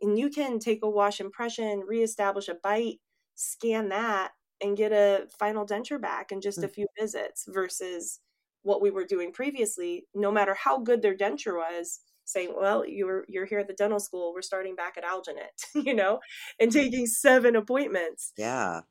[0.01, 2.99] and you can take a wash impression reestablish a bite
[3.35, 6.73] scan that and get a final denture back in just a hmm.
[6.73, 8.19] few visits versus
[8.63, 10.05] what we were doing previously.
[10.13, 13.99] No matter how good their denture was saying well you're you're here at the dental
[13.99, 16.19] school we're starting back at alginate you know
[16.59, 18.33] and taking seven appointments.
[18.37, 18.81] Yeah.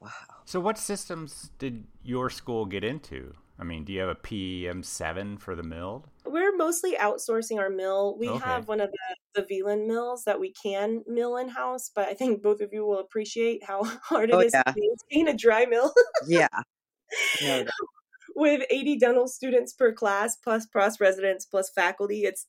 [0.00, 0.10] Wow.
[0.44, 3.32] So, what systems did your school get into?
[3.58, 6.08] I mean, do you have a PM7 for the milled?
[6.26, 8.16] We're mostly outsourcing our mill.
[8.18, 8.44] We Okay.
[8.44, 12.14] have one of the, the VLAN mills that we can mill in house, but I
[12.14, 14.62] think both of you will appreciate how hard it Oh, is yeah.
[14.64, 15.92] to maintain a dry mill
[16.26, 16.48] Yeah.
[17.42, 17.70] No, that-
[18.36, 22.24] with 80 dental students per class, plus plus residents, plus faculty.
[22.24, 22.48] It's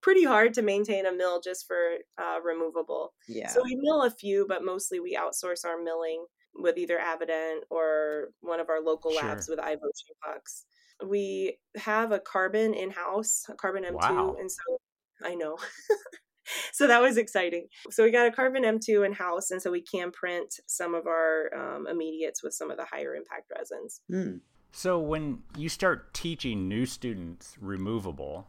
[0.00, 3.12] pretty hard to maintain a mill just for uh, removable.
[3.26, 3.48] yeah.
[3.48, 6.24] So we mill a few, but mostly we outsource our milling
[6.58, 9.56] with either AvaDent or one of our local labs Sure.
[9.56, 10.64] with iVotion pucks.
[11.06, 14.36] We have a carbon in house, a carbon M2, Wow.
[14.38, 14.80] and so
[15.22, 15.58] I know.
[16.72, 17.68] so that was exciting.
[17.90, 21.06] So we got a carbon M2 in house, and so we can print some of
[21.06, 24.00] our um, immediates with some of the higher impact resins.
[24.10, 24.36] Hmm.
[24.72, 28.48] So when you start teaching new students removable,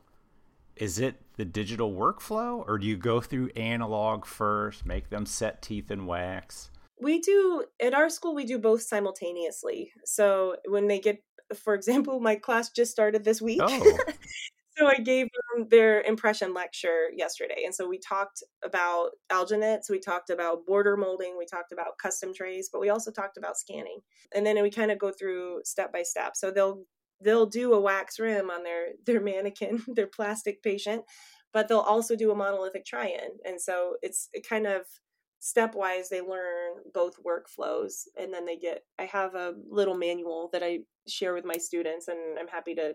[0.75, 5.61] is it the digital workflow or do you go through analog first, make them set
[5.61, 6.69] teeth in wax?
[7.01, 9.91] We do at our school we do both simultaneously.
[10.05, 11.21] So when they get
[11.55, 13.61] for example, my class just started this week.
[13.61, 13.97] Oh.
[14.77, 17.63] so I gave them their impression lecture yesterday.
[17.65, 22.33] And so we talked about alginates, we talked about border molding, we talked about custom
[22.33, 23.99] trays, but we also talked about scanning.
[24.33, 26.35] And then we kind of go through step by step.
[26.35, 26.83] So they'll
[27.19, 31.03] they'll do a wax rim on their their mannequin, their plastic patient,
[31.53, 33.31] but they'll also do a monolithic try-in.
[33.45, 34.85] And so it's it kind of
[35.41, 40.63] stepwise they learn both workflows and then they get i have a little manual that
[40.63, 42.93] i share with my students and i'm happy to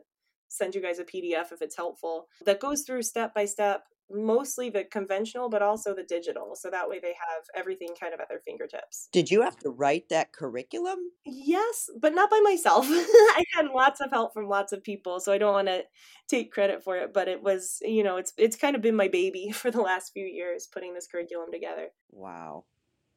[0.48, 4.70] send you guys a pdf if it's helpful that goes through step by step mostly
[4.70, 8.28] the conventional but also the digital so that way they have everything kind of at
[8.28, 11.10] their fingertips Did you have to write that curriculum?
[11.24, 15.32] yes but not by myself i had lots of help from lots of people so
[15.32, 15.84] i don't want to
[16.28, 19.08] take credit for it but it was you know it's it's kind of been my
[19.08, 22.66] baby for the last few years putting this curriculum together Wow,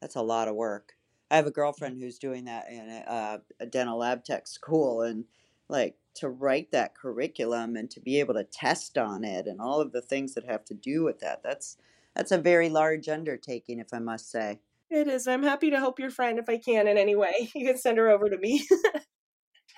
[0.01, 0.93] that's a lot of work.
[1.29, 5.01] I have a girlfriend who's doing that in a, uh, a dental lab tech school,
[5.01, 5.25] and
[5.67, 9.81] like to write that curriculum and to be able to test on it and all
[9.81, 11.41] of the things that have to do with that.
[11.43, 11.77] That's
[12.15, 14.59] that's a very large undertaking, if I must say.
[14.89, 15.27] It is.
[15.27, 17.49] I'm happy to help your friend if I can in any way.
[17.55, 18.65] You can send her over to me.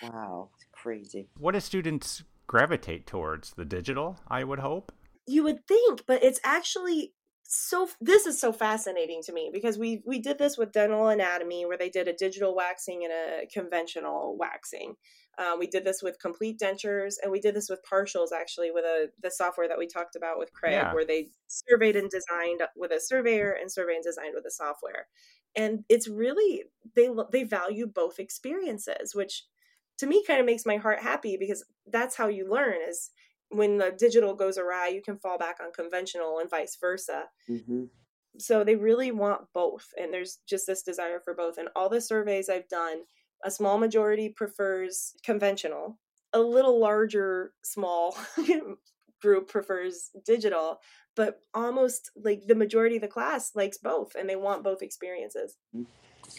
[0.04, 1.30] Wow, it's crazy.
[1.38, 3.52] What do students gravitate towards?
[3.54, 4.92] The digital, I would hope.
[5.26, 7.14] you would think, but it's actually
[7.50, 11.66] so this is so fascinating to me because we we did this with dental anatomy
[11.66, 14.96] where they did a digital waxing and a conventional waxing
[15.38, 18.86] uh, we did this with complete dentures and we did this with partials actually with
[18.86, 20.92] a the software that we talked about with craig Yeah.
[20.92, 25.08] where they surveyed and designed with a surveyor and surveyed and designed with a software.
[25.56, 29.46] And it's really they they value both experiences which
[29.98, 33.12] to me kind of makes my heart happy because that's how you learn is
[33.50, 37.30] when the digital goes awry you can fall back on conventional and vice versa.
[37.48, 37.88] Hmm
[38.40, 41.58] so they really want both and there's just this desire for both.
[41.58, 43.04] And all the surveys i've done
[43.44, 45.98] a small majority prefers conventional
[46.34, 48.18] a little larger small
[49.22, 50.80] group prefers digital
[51.16, 55.58] but almost like the majority of the class likes both and they want both experiences
[55.76, 55.84] mm-hmm.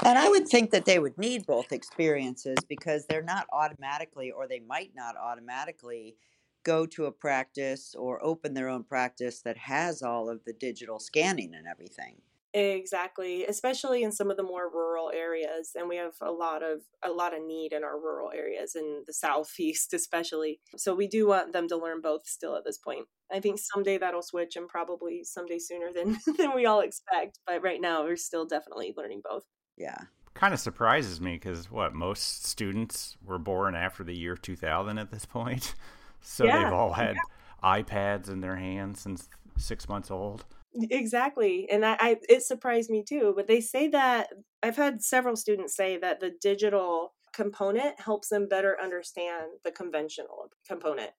[0.05, 4.47] And I would think that they would need both experiences because they're not automatically, or
[4.47, 6.17] they might not automatically,
[6.65, 10.99] go to a practice or open their own practice that has all of the digital
[10.99, 12.17] scanning and everything.
[12.55, 16.81] Exactly especially in some of the more rural areas and we have a lot of
[17.05, 21.29] a lot of need in our rural areas in the southeast especially so we do
[21.29, 24.67] want them to learn both still at this point i think someday that'll switch and
[24.67, 29.21] probably someday sooner than than we all expect but right now we're still definitely learning
[29.23, 29.45] both
[29.79, 29.99] Yeah.
[30.35, 35.11] Kind of surprises me because what most students were born after the year 2000 at
[35.11, 35.75] this point,
[36.21, 37.17] so Yeah, they've all had
[37.63, 40.45] iPads in their hands since six months old.
[40.75, 41.69] Exactly.
[41.71, 43.33] And I, I it surprised me too.
[43.35, 44.29] But they say that
[44.63, 50.51] I've had several students say that the digital component helps them better understand the conventional
[50.67, 51.11] component.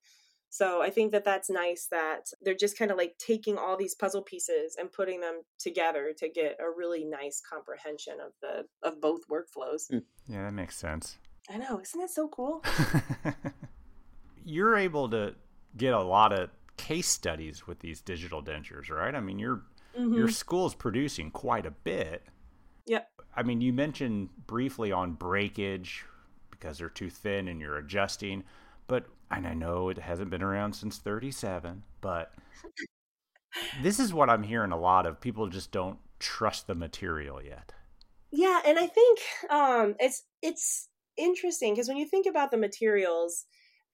[0.50, 3.94] So I think that that's nice that they're just kind of like taking all these
[3.94, 9.00] puzzle pieces and putting them together to get a really nice comprehension of the of
[9.00, 9.90] both workflows.
[9.90, 10.00] Hmm.
[10.28, 11.18] Yeah, that makes sense.
[11.50, 12.64] I know, isn't that so cool?
[14.46, 15.36] You're able to
[15.78, 19.16] get a lot of case studies with these digital dentures, right?
[19.16, 19.66] I mean, your
[20.12, 20.30] your Mhm.
[20.30, 22.24] school's producing quite a bit.
[22.86, 23.10] Yep.
[23.36, 26.06] I mean, you mentioned briefly on breakage
[26.52, 28.44] because they're too thin and you're adjusting,
[28.88, 32.34] but and I know it hasn't been around since 37, but
[33.82, 35.22] this is what I'm hearing a lot of.
[35.22, 37.74] People just don't trust the material yet.
[38.32, 43.46] Yeah, and I think um, it's it's interesting because when you think about the materials,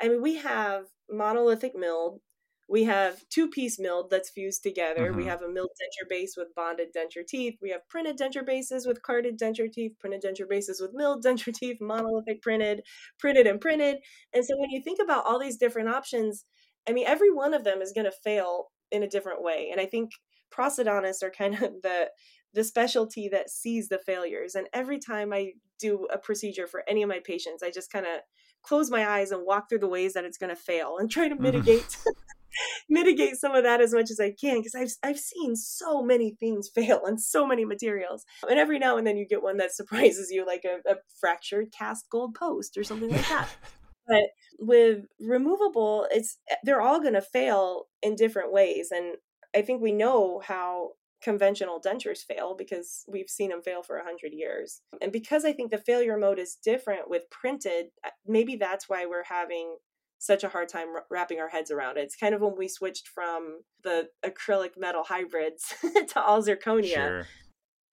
[0.01, 2.21] I mean, we have monolithic milled,
[2.67, 5.13] we have two piece milled that's fused together.
[5.13, 5.27] We Mhm.
[5.27, 7.57] have a milled denture base with bonded denture teeth.
[7.61, 11.53] We have printed denture bases with carded denture teeth, printed denture bases with milled denture
[11.53, 12.81] teeth, monolithic printed,
[13.19, 13.97] printed and printed.
[14.33, 16.45] And so when you think about all these different options,
[16.87, 19.69] I mean, every one of them is going to fail in a different way.
[19.71, 20.11] And I think
[20.51, 22.09] prosthodontists are kind of the
[22.53, 24.55] the specialty that sees the failures.
[24.55, 28.05] And every time I do a procedure for any of my patients, I just kind
[28.05, 28.21] of
[28.63, 31.27] close my eyes and walk through the ways that it's going to fail and try
[31.27, 31.39] to Mhm.
[31.39, 31.97] mitigate
[32.89, 36.35] mitigate some of that as much as I can because I've I've seen so many
[36.39, 38.25] things fail on so many materials.
[38.49, 41.73] And every now and then you get one that surprises you like a, a fractured
[41.77, 43.49] cast gold post or something like that.
[44.07, 44.23] but
[44.59, 49.15] with removable it's they're all going to fail in different ways and
[49.55, 50.91] I think we know how
[51.25, 54.81] conventional dentures fail because we've seen them fail for 100 years.
[55.01, 59.05] And because I think the failure mode is different with printed, uh, maybe that's why
[59.07, 59.77] we're having
[60.17, 62.01] such a hard time wrapping our heads around it.
[62.01, 65.73] It's kind of when we switched from the acrylic metal hybrids
[66.09, 66.93] to all zirconia.
[66.93, 67.27] Sure.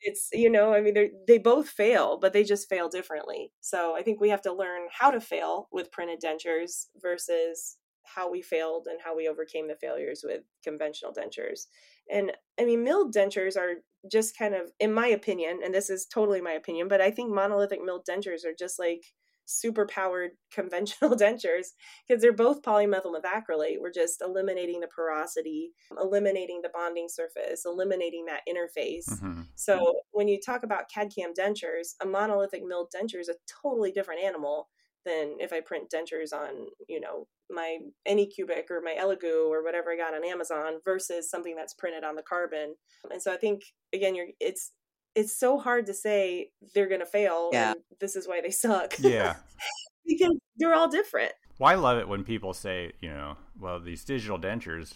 [0.01, 0.97] It's, you know, I mean,
[1.29, 3.53] they both fail, but they just fail differently.
[3.61, 8.31] So I think we have to learn how to fail with printed dentures versus how
[8.31, 11.67] we failed and how we overcame the failures with conventional dentures.
[12.11, 13.75] And I mean, milled dentures are
[14.11, 17.33] just kind of, in my opinion, and this is totally my opinion, but I think
[17.33, 19.05] monolithic milled dentures are just like
[19.47, 21.69] super powered conventional dentures
[22.07, 23.81] because they're both polymethyl methacrylate.
[23.81, 29.09] We're just eliminating the porosity, eliminating the bonding surface, eliminating that interface.
[29.11, 29.43] Mm-hmm.
[29.55, 33.93] So when you talk about CAD CAM dentures, a monolithic milled denture is a totally
[33.93, 34.69] different animal
[35.05, 37.79] than if I print dentures on, you know, my
[38.09, 42.17] Anycubic or my Elegoo or whatever I got on Amazon versus something that's printed on
[42.17, 42.75] the carbon.
[43.11, 43.63] And so I think
[43.93, 44.73] again, you're it's
[45.15, 47.73] it's so hard to say they're gonna fail yeah.
[47.73, 48.95] and this is why they suck.
[48.99, 49.37] Yeah.
[50.07, 51.33] because they're all different.
[51.59, 54.95] Well, I love it when people say, you know, well, these digital dentures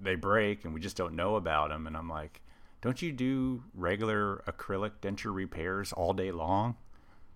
[0.00, 2.40] they break and we just don't know about them, and I'm like,
[2.80, 6.76] don't you do regular acrylic denture repairs all day long?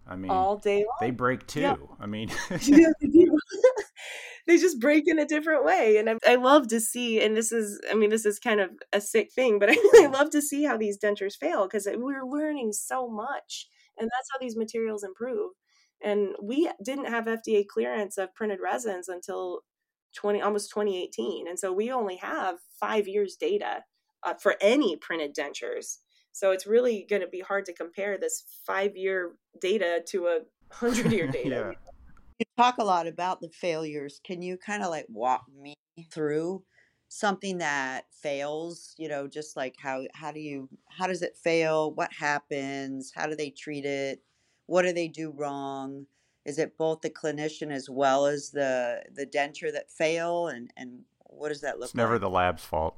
[0.07, 0.97] I mean, all day long.
[1.01, 1.61] They break too.
[1.61, 1.81] Yep.
[2.01, 2.31] I mean,
[2.63, 3.30] yeah, they do.
[4.51, 7.23] They just break in a different way, and I, I, love to see.
[7.23, 10.09] And this is, I mean, this is kind of a sick thing, but I really
[10.09, 14.39] love to see how these dentures fail because we're learning so much, and that's how
[14.41, 15.53] these materials improve.
[16.03, 19.61] And we didn't have FDA clearance of printed resins until
[20.17, 23.85] 20 almost 2018, and so we only have five years data
[24.25, 25.99] uh, for any printed dentures.
[26.33, 30.39] So it's really going to be hard to compare this five year data to a
[30.73, 31.73] hundred year data.
[31.73, 31.91] yeah.
[32.61, 34.21] You talk a lot about the failures.
[34.23, 35.73] Can you kind of like walk me
[36.13, 36.63] through
[37.09, 38.95] something that fails?
[38.99, 41.95] You know, just like how how do you how does it fail?
[41.95, 43.13] What happens?
[43.15, 44.21] How do they treat it?
[44.67, 46.05] What do they do wrong?
[46.45, 50.49] Is it both the clinician as well as the the denture that fail?
[50.49, 52.05] And and what does that look it's like?
[52.05, 52.95] Never the lab's fault.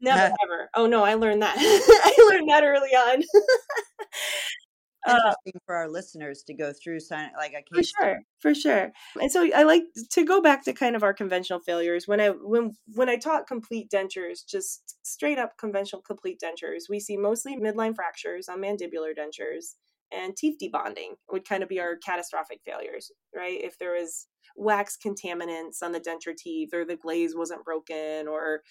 [0.00, 0.70] Never ever.
[0.76, 1.56] Oh no, I learned that.
[1.58, 3.24] I learned that early on.
[5.06, 8.18] Uh, interesting uh, for our listeners to go through sign like a case for sure
[8.40, 8.92] for sure.
[9.20, 12.28] And so i like to go back to kind of our conventional failures when i
[12.28, 17.56] when when i taught complete dentures just straight up conventional complete dentures we see mostly
[17.56, 19.74] midline fractures on mandibular dentures
[20.12, 23.60] and teeth debonding would kind of be our catastrophic failures right?
[23.62, 24.26] If there was
[24.56, 28.62] wax contaminants on the denture teeth or the glaze wasn't broken or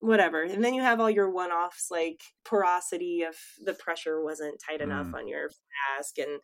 [0.00, 0.42] whatever.
[0.42, 4.80] And then you have all your one offs like porosity if the pressure wasn't tight
[4.80, 5.14] enough mm.
[5.14, 5.50] on your
[5.96, 6.40] mask and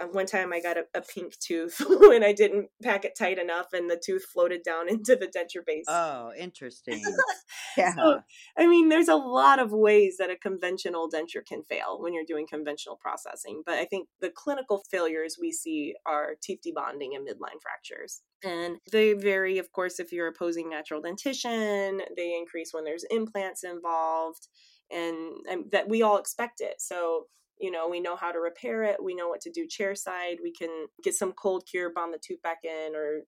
[0.00, 3.38] uh, one time I got a, a pink tooth when I didn't pack it tight
[3.38, 5.86] enough, and the tooth floated down into the denture base.
[5.88, 7.02] Oh, interesting.
[7.76, 7.94] yeah.
[7.94, 8.20] So,
[8.58, 12.24] I mean, there's a lot of ways that a conventional denture can fail when you're
[12.26, 17.26] doing conventional processing, but I think the clinical failures we see are teeth debonding and
[17.26, 18.22] midline fractures.
[18.44, 23.64] And they vary, of course, if you're opposing natural dentition, they increase when there's implants
[23.64, 24.48] involved,
[24.90, 25.16] and,
[25.50, 26.74] and that we all expect it.
[26.78, 27.26] So,
[27.58, 30.38] you know we know how to repair it we know what to do chair side
[30.42, 33.22] we can get some cold cure bond the tooth back in or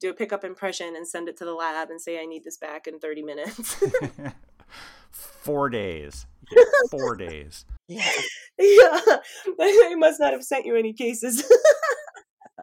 [0.00, 2.56] do a pickup impression and send it to the lab and say i need this
[2.56, 3.82] back in 30 minutes.
[5.10, 6.26] Four days.
[6.90, 7.64] Four days.
[7.88, 8.10] Yeah.
[8.58, 9.00] Yeah.
[9.58, 11.50] They must not have sent you any cases.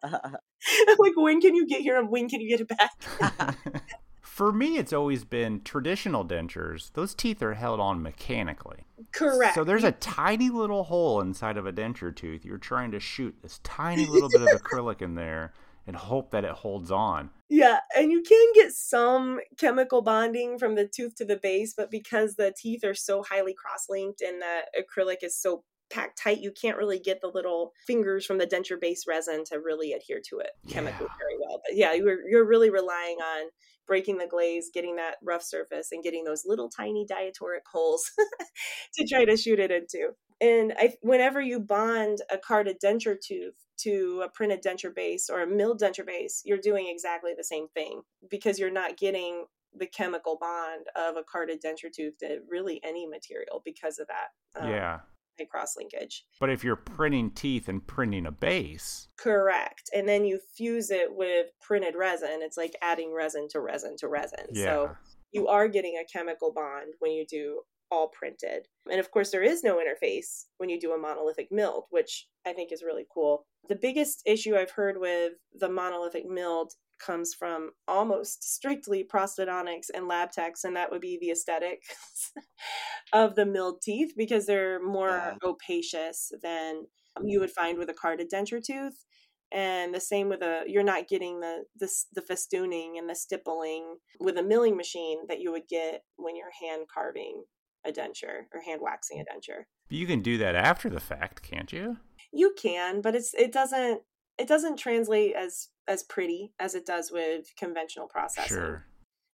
[0.04, 1.98] Like when can you get here?
[1.98, 3.96] And when can you get it back
[4.38, 6.92] for me, it's always been traditional dentures.
[6.94, 8.86] Those teeth are held on mechanically.
[9.12, 9.56] Correct.
[9.56, 12.46] So there's a tiny little hole inside of a denture tooth.
[12.46, 15.54] You're trying to shoot this tiny little bit of acrylic in there
[15.88, 17.32] and hope that it holds on.
[17.50, 21.90] Yeah, and you can get some chemical bonding from the tooth to the base, but
[21.90, 26.52] because the teeth are so highly cross-linked and the acrylic is so packed tight, you
[26.52, 30.40] can't really get the little fingers from the denture base resin to really adhere to
[30.40, 31.18] it chemically yeah.
[31.18, 31.62] very well.
[31.66, 33.50] But yeah, you're you're really relying on
[33.88, 38.12] breaking the glaze, getting that rough surface, and getting those little tiny diatoric holes
[38.96, 40.10] to try to shoot it into.
[40.40, 45.42] And I, whenever you bond a carded denture tooth to a printed denture base or
[45.42, 49.88] a milled denture base, you're doing exactly the same thing because you're not getting the
[49.88, 54.62] chemical bond of a carded denture tooth to really any material because of that.
[54.62, 55.00] Um, yeah
[55.46, 56.26] cross linkage.
[56.40, 59.08] But if you're printing teeth and printing a base.
[59.18, 59.90] Correct.
[59.94, 64.08] And then you fuse it with printed resin, it's like adding resin to resin to
[64.08, 64.46] resin.
[64.52, 64.64] Yeah.
[64.64, 64.96] So
[65.32, 68.68] you are getting a chemical bond when you do all printed.
[68.90, 72.54] And of course, there is no interface when you do a monolithic milled, which I
[72.54, 73.46] think is really cool.
[73.70, 80.08] The biggest issue I've heard with the monolithic milled comes from almost strictly prosthodontics and
[80.08, 82.32] lab techs, and that would be the aesthetics
[83.14, 85.36] of the milled teeth because they're more Yeah.
[85.44, 86.86] opacious than
[87.24, 89.06] you would find with a carded denture tooth.
[89.52, 93.96] And the same with a, you're not getting the, the the festooning and the stippling
[94.20, 97.44] with a milling machine that you would get when you're hand carving
[97.86, 99.64] a denture or hand waxing a denture.
[99.90, 101.98] You can do that after the fact, can't you?
[102.34, 104.02] You can, but it's it doesn't
[104.38, 108.58] it doesn't translate as as pretty as it does with conventional processing.
[108.58, 108.86] Sure.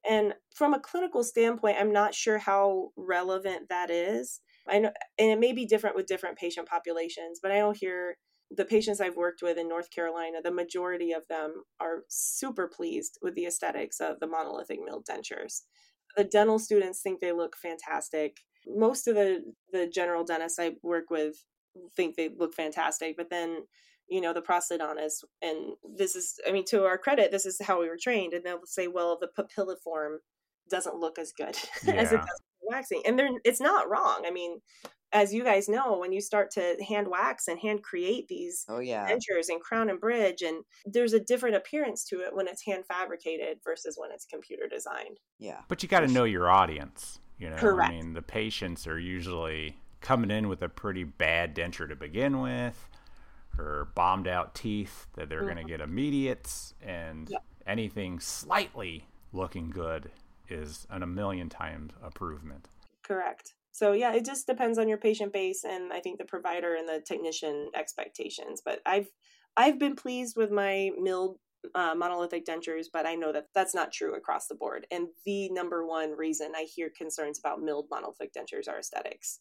[0.08, 4.40] And from a clinical standpoint, I'm not sure how relevant that is.
[4.68, 8.16] I know, and it may be different with different patient populations, but I don't hear
[8.54, 13.18] the patients I've worked with in North Carolina, the majority of them are super pleased
[13.22, 15.62] with the aesthetics of the monolithic milled dentures.
[16.16, 18.36] The dental students think they look fantastic.
[18.66, 19.42] Most of the
[19.72, 21.36] the general dentists I work with
[21.96, 23.64] think they look fantastic, but then
[24.12, 27.80] you know the prosthodontists and this is i mean to our credit this is how
[27.80, 30.16] we were trained and they'll say well the papilliform
[30.70, 31.56] doesn't look as good
[31.88, 34.60] as it does waxing and they're it's not wrong i mean
[35.14, 38.78] as you guys know when you start to hand wax and hand create these Oh
[38.78, 39.06] yeah.
[39.10, 42.84] dentures and crown and bridge and there's a different appearance to it when it's hand
[42.86, 45.60] fabricated versus when it's computer designed Yeah.
[45.68, 47.18] But you got to know your audience.
[47.38, 47.90] You know, Correct.
[47.90, 52.40] I mean, the patients are usually coming in with a pretty bad denture to begin
[52.40, 52.88] with,
[53.58, 57.44] or bombed out teeth that they're going to get immediates, and Yep.
[57.66, 60.10] anything slightly looking good
[60.48, 62.68] is an a million times improvement.
[63.02, 63.54] Correct.
[63.72, 66.86] So yeah, it just depends on your patient base and I think the provider and
[66.86, 68.60] the technician expectations.
[68.64, 69.08] But I've
[69.56, 71.38] I've been pleased with my milled
[71.74, 74.86] uh, monolithic dentures, but I know that that's not true across the board.
[74.90, 79.40] And the number one reason I hear concerns about milled monolithic dentures are aesthetics.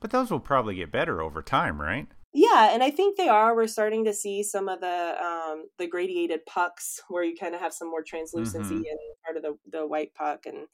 [0.00, 2.06] But those will probably get better over time, right?
[2.32, 3.56] Yeah, and I think they are.
[3.56, 7.60] We're starting to see some of the um, the gradiated pucks where you kind of
[7.60, 8.84] have some more translucency Mhm.
[8.84, 10.66] in part of the the white puck, and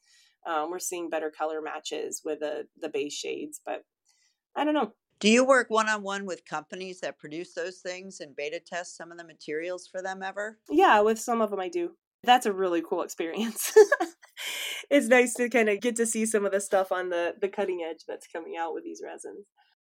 [0.45, 3.61] um, we're seeing better color matches with the the base shades.
[3.65, 3.83] But
[4.55, 4.93] I don't know.
[5.19, 8.97] Do you work one on one with companies that produce those things and beta test
[8.97, 10.59] some of the materials for them ever?
[10.69, 11.95] Yeah, with some of them I do.
[12.25, 13.71] That's a really cool experience.
[14.89, 17.49] it's nice to kind of get to see some of the stuff on the the
[17.49, 19.45] cutting edge that's coming out with these resins.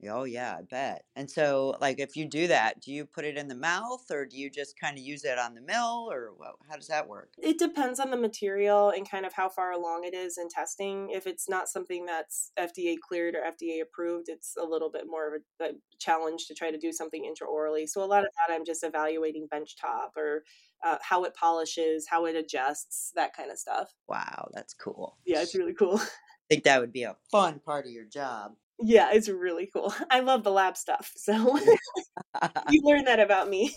[0.07, 1.05] Oh yeah, I bet.
[1.17, 4.27] And so, like, if you do that, do you put it in the mouth, or
[4.27, 7.09] do you just kind of use it on the mill, or wha- how does that
[7.09, 7.31] work?
[7.39, 11.09] It depends on the material and kind of how far along it is in testing.
[11.11, 15.35] If it's not something that's FDA cleared or FDA approved, it's a little bit more
[15.35, 17.89] of a, a challenge to try to do something intraorally.
[17.89, 20.43] So a lot of that I'm just evaluating benchtop or
[20.85, 23.93] uh, how it polishes, how it adjusts, that kind of stuff.
[24.09, 25.17] Wow, that's cool.
[25.25, 25.99] Yeah, it's really cool.
[25.99, 26.07] I
[26.51, 28.53] think that would be a fun part of your job.
[28.79, 29.95] Yeah, it's really cool.
[30.11, 31.13] I love the lab stuff.
[31.17, 31.33] So
[32.71, 33.75] you learned that about me.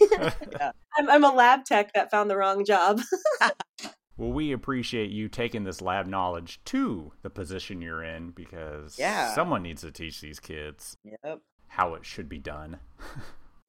[0.98, 3.02] I'm, I'm a lab tech that found the wrong job.
[4.18, 9.34] Well, we appreciate you taking this lab knowledge to the position you're in because Yeah.
[9.34, 11.40] someone needs to teach these kids yep.
[11.70, 12.80] how it should be done.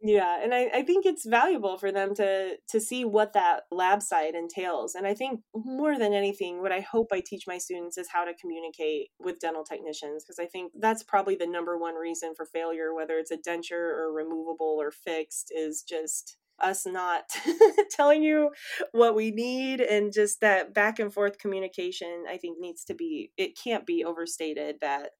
[0.03, 4.01] Yeah, and I, I think it's valuable for them to to see what that lab
[4.03, 4.95] side entails.
[4.95, 8.25] And I think more than anything, what I hope I teach my students is how
[8.25, 12.47] to communicate with dental technicians because I think that's probably the number one reason for
[12.47, 17.25] failure, whether it's a denture or removable or fixed, is just us not
[17.91, 18.51] telling you
[18.93, 23.33] what we need and just that back and forth communication i think needs to be
[23.39, 25.13] it can't be overstated that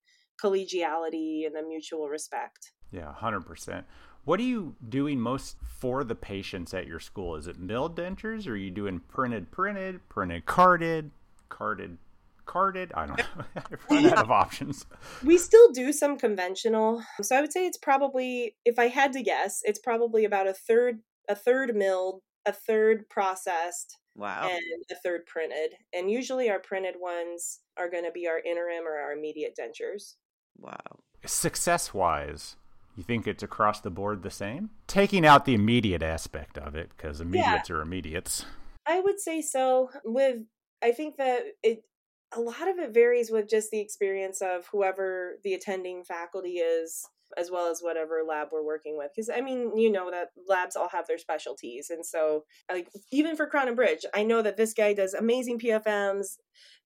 [0.43, 3.85] collegiality and the mutual respect Yeah, 100%.
[4.25, 7.37] What are you doing most for the patients at your school?
[7.37, 11.11] Is it milled dentures or are you doing printed printed, printed carded,
[11.49, 11.99] carded
[12.45, 12.93] carded?
[12.95, 13.25] I don't know.
[13.57, 14.87] I've run out of options.
[15.25, 19.23] we still do some conventional so i would say it's probably if i had to
[19.23, 24.49] guess it's probably about a third a third milled a third processed Wow.
[24.51, 24.61] and
[24.91, 28.97] a third printed and usually our printed ones are going to be our interim or
[28.99, 30.15] our immediate dentures
[30.59, 30.77] wow.
[31.25, 32.57] Success wise,
[32.97, 34.71] you think it's across the board the same?
[34.87, 38.45] Taking out the immediate aspect of it, because immediates are immediates.
[38.87, 39.91] I would say so.
[40.05, 40.39] With
[40.83, 41.85] I think that it
[42.33, 47.07] a lot of it varies with just the experience of whoever the attending faculty is
[47.37, 50.77] as well as whatever lab we're working with because i mean you know that labs
[50.77, 54.57] all have their specialties and so like even for crown and bridge i know that
[54.57, 56.37] this guy does amazing pfms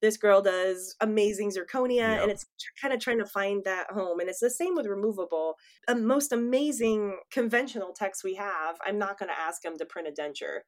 [0.03, 2.22] this girl does amazing zirconia Yep.
[2.22, 2.47] and it's
[2.80, 5.55] kind of trying to find that home and it's the same with removable
[5.88, 10.09] a most amazing conventional techs we have i'm not going to ask them to print
[10.09, 10.61] a denture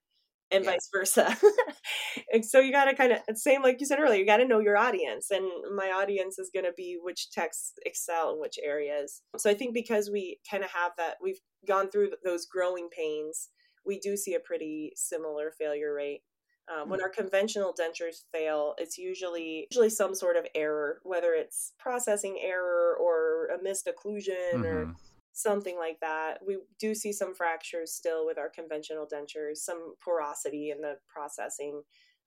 [0.51, 0.71] and Yeah.
[0.73, 1.37] vice versa.
[2.33, 4.47] and so you got to kind of same like you said earlier, you got to
[4.47, 8.59] know your audience, and my audience is going to be which texts excel in which
[8.63, 9.23] areas.
[9.37, 13.51] So I think because we kind of have that, we've gone through those growing pains.
[13.85, 16.23] We do see a pretty similar failure rate.
[16.69, 21.73] Um, when our conventional dentures fail, it's usually usually some sort of error, whether it's
[21.79, 24.65] processing error or a missed occlusion mm-hmm.
[24.65, 24.95] or
[25.37, 26.39] something like that.
[26.45, 31.83] We do see some fractures still with our conventional dentures, some porosity in the processing.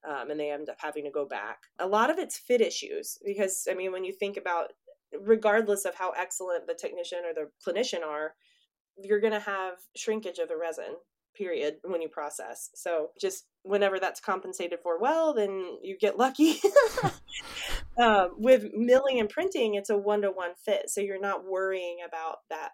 [0.08, 1.58] Um, and they end up having to go back.
[1.78, 4.68] A lot of it's fit issues because, I mean, when you think about,
[5.20, 8.34] regardless of how excellent the technician or the clinician are,
[8.96, 10.94] you're going to have shrinkage of the resin
[11.36, 12.70] period when you process.
[12.74, 16.60] So just whenever that's compensated for well, then you get lucky.
[17.98, 20.88] um, with milling and printing, it's a one to one fit.
[20.88, 22.70] So you're not worrying about that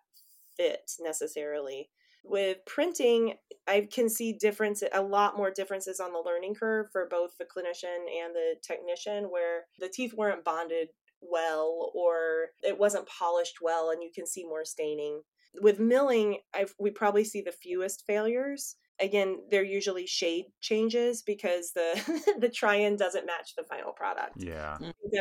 [0.56, 1.90] fit necessarily.
[2.24, 3.34] With printing,
[3.68, 7.44] I can see difference a lot more differences on the learning curve for both the
[7.44, 10.88] clinician and the technician where the teeth weren't bonded
[11.22, 15.22] well or it wasn't polished well and you can see more staining
[15.60, 18.76] with milling, I've, we probably see the fewest failures.
[18.98, 24.34] Again, they're usually shade changes because the the try-in doesn't match the final product.
[24.36, 24.78] Yeah.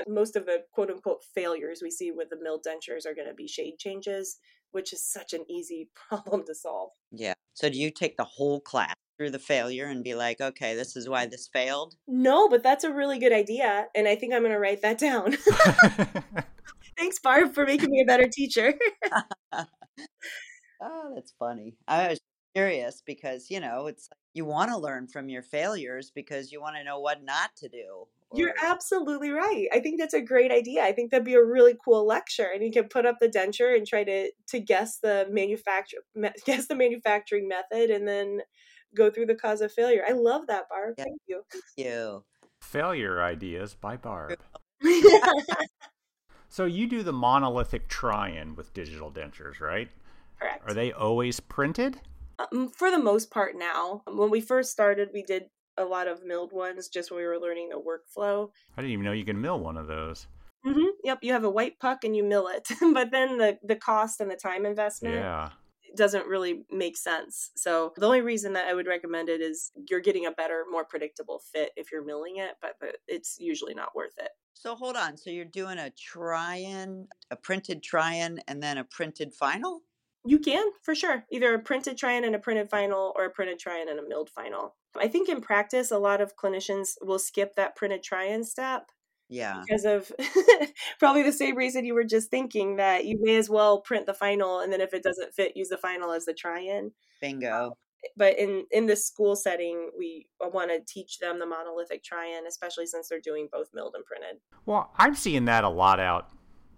[0.07, 3.33] Most of the quote unquote failures we see with the milled dentures are going to
[3.33, 4.37] be shade changes,
[4.75, 6.91] which is such an easy problem to solve.
[7.11, 7.33] Yeah.
[7.53, 10.97] So do you take the whole class through the failure and be like, okay, this
[10.97, 11.95] is why this failed?
[12.07, 13.87] No, but that's a really good idea.
[13.95, 15.37] And I think I'm going to write that down.
[16.97, 18.73] Thanks, Barb, for making me a better teacher.
[20.81, 21.77] oh, that's funny.
[21.87, 22.19] I was
[22.53, 26.75] curious because, you know, it's you want to learn from your failures because you want
[26.75, 28.07] to know what not to do.
[28.31, 28.39] Or...
[28.39, 29.67] You're absolutely right.
[29.73, 30.83] I think that's a great idea.
[30.83, 33.75] I think that'd be a really cool lecture, and you can put up the denture
[33.75, 35.97] and try to to guess the manufacture
[36.45, 38.41] guess the manufacturing method, and then
[38.95, 40.03] go through the cause of failure.
[40.07, 40.95] I love that, Barb.
[40.97, 41.03] Yeah.
[41.03, 41.41] Thank you.
[41.51, 42.23] Thank you.
[42.61, 44.37] Failure ideas by Barb.
[46.55, 49.89] So you do the monolithic try-in with digital dentures, right?
[50.39, 50.63] Correct.
[50.65, 51.99] Are they always printed?
[52.39, 54.03] Um, for the most part now.
[54.07, 55.47] When we first started, we did
[55.77, 58.49] a lot of milled ones just when we were learning the workflow.
[58.77, 60.27] I didn't even know you can mill one of those.
[60.65, 60.89] Mm-hmm.
[61.03, 64.19] Yep, you have a white puck and you mill it, but then the the cost
[64.19, 65.49] and the time investment yeah.
[65.95, 67.51] doesn't really make sense.
[67.55, 70.83] So the only reason that I would recommend it is you're getting a better, more
[70.83, 74.31] predictable fit if you're milling it, but, but it's usually not worth it.
[74.53, 75.17] So hold on.
[75.17, 79.81] So you're doing a try-in, a printed try-in, and then a printed final?
[80.25, 81.23] You can, for sure.
[81.31, 84.29] Either a printed try-in and a printed final or a printed try-in and a milled
[84.29, 84.75] final.
[84.97, 88.89] I think in practice, a lot of clinicians will skip that printed try-in step.
[89.29, 89.61] Yeah.
[89.65, 90.11] Because of
[90.99, 94.13] probably the same reason you were just thinking that you may as well print the
[94.13, 96.85] final and then if it doesn't fit, use the final as the try-in.
[96.85, 97.77] Um, Bingo
[98.15, 102.45] but in in the school setting we uh, want to teach them the monolithic try-in
[102.47, 106.29] especially since they're doing both milled and printed well i'm seeing that a lot out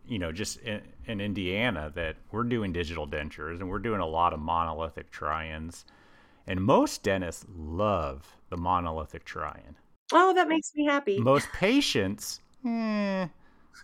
[0.08, 4.06] you know just in, in indiana that we're doing digital dentures and we're doing a
[4.06, 5.86] lot of monolithic try-ins
[6.46, 9.76] and most dentists love the monolithic try-in
[10.14, 13.28] oh that makes me happy most patients eh,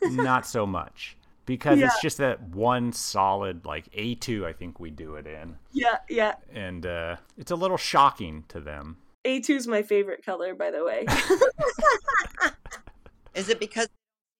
[0.03, 1.87] not so much because yeah.
[1.87, 5.57] it's just that one solid like A2 I think we do it in.
[5.71, 6.35] Yeah, yeah.
[6.53, 8.97] And uh it's a little shocking to them.
[9.25, 11.05] A2 is my favorite color by the way.
[13.35, 13.87] is it because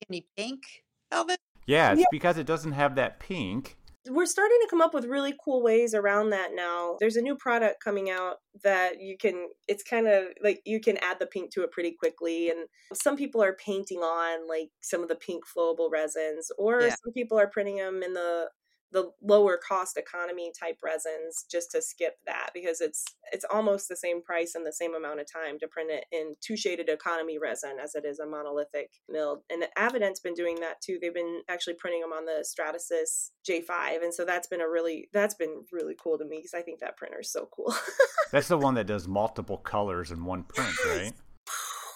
[0.10, 1.38] any pink, Elvis?
[1.66, 2.06] Yeah, it's yeah.
[2.12, 3.78] because it doesn't have that pink
[4.10, 6.98] we're starting to come up with really cool ways around that now.
[7.00, 10.98] There's a new product coming out that you can, it's kind of like you can
[10.98, 12.50] add the pink to it pretty quickly.
[12.50, 16.90] And some people are painting on like some of the pink flowable resins, or yeah.
[16.90, 18.50] some people are printing them in the
[18.94, 23.96] the lower cost economy type resins just to skip that because it's it's almost the
[23.96, 27.40] same price and the same amount of time to print it in two shaded economy
[27.40, 29.40] resin as it is a monolithic milled.
[29.50, 31.00] And AvaDent's been doing that too.
[31.02, 35.10] They've been actually printing them on the Stratasys J5, and so that's been a really
[35.12, 37.74] that's been really cool to me because I think that printer is so cool.
[38.32, 41.14] that's the one that does multiple colors in one print, right?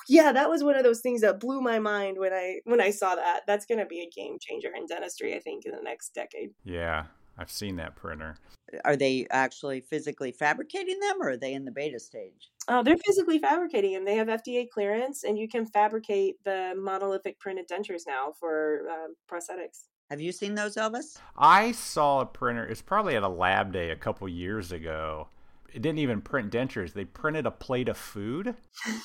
[0.08, 2.92] Yeah, that was one of those things that blew my mind when I when I
[2.92, 3.42] saw that.
[3.46, 6.52] That's going to be a game changer in dentistry, I think, in the next decade.
[6.64, 7.06] Yeah,
[7.38, 8.38] I've seen that printer.
[8.84, 12.52] Are they actually physically fabricating them, or are they in the beta stage?
[12.68, 14.06] Oh, they're physically fabricating them.
[14.06, 19.16] They have FDA clearance, and you can fabricate the monolithic printed dentures now for um,
[19.32, 19.86] prosthetics.
[20.10, 21.18] Have you seen those, Elvis?
[21.38, 22.66] I saw a printer.
[22.66, 25.28] It's probably at a lab day a couple years ago
[25.74, 26.94] it didn't even print dentures.
[26.94, 28.56] They printed a plate of food,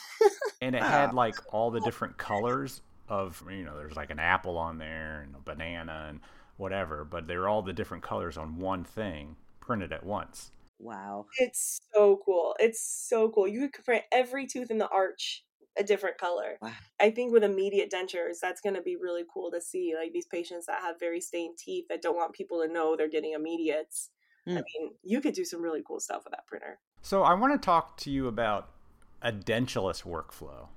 [0.62, 0.88] and it ah.
[0.88, 3.76] had like all the different colors of you know.
[3.76, 6.20] There's like an apple on there and a banana and
[6.56, 10.50] whatever, but they're all the different colors on one thing printed at once.
[10.78, 12.56] Wow, it's so cool!
[12.58, 13.46] It's so cool.
[13.46, 15.44] You could print every tooth in the arch
[15.78, 16.58] a different color.
[16.60, 16.72] Wow.
[17.00, 19.94] I think with immediate dentures, that's going to be really cool to see.
[19.98, 23.08] Like these patients that have very stained teeth that don't want people to know they're
[23.08, 24.10] getting immediates
[24.48, 24.58] Mm.
[24.58, 26.78] I mean, you could do some really cool stuff with that printer.
[27.00, 28.70] So I want to talk to you about
[29.24, 30.68] edentulous workflow?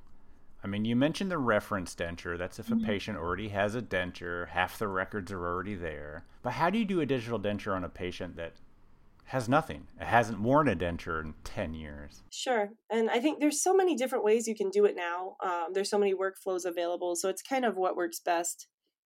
[0.64, 2.38] I mean, you mentioned the reference denture.
[2.38, 2.86] That's if a Mm-hmm.
[2.86, 6.26] patient already has a denture, half the records are already there.
[6.42, 8.54] But how do you do a digital denture on a patient that
[9.26, 9.88] has nothing?
[10.00, 12.24] It hasn't worn a denture in 10 years.
[12.32, 12.70] Sure.
[12.90, 15.36] And I think there's so many different ways you can do it now.
[15.44, 17.16] Um, there's so many workflows available.
[17.16, 18.68] So it's kind of what works best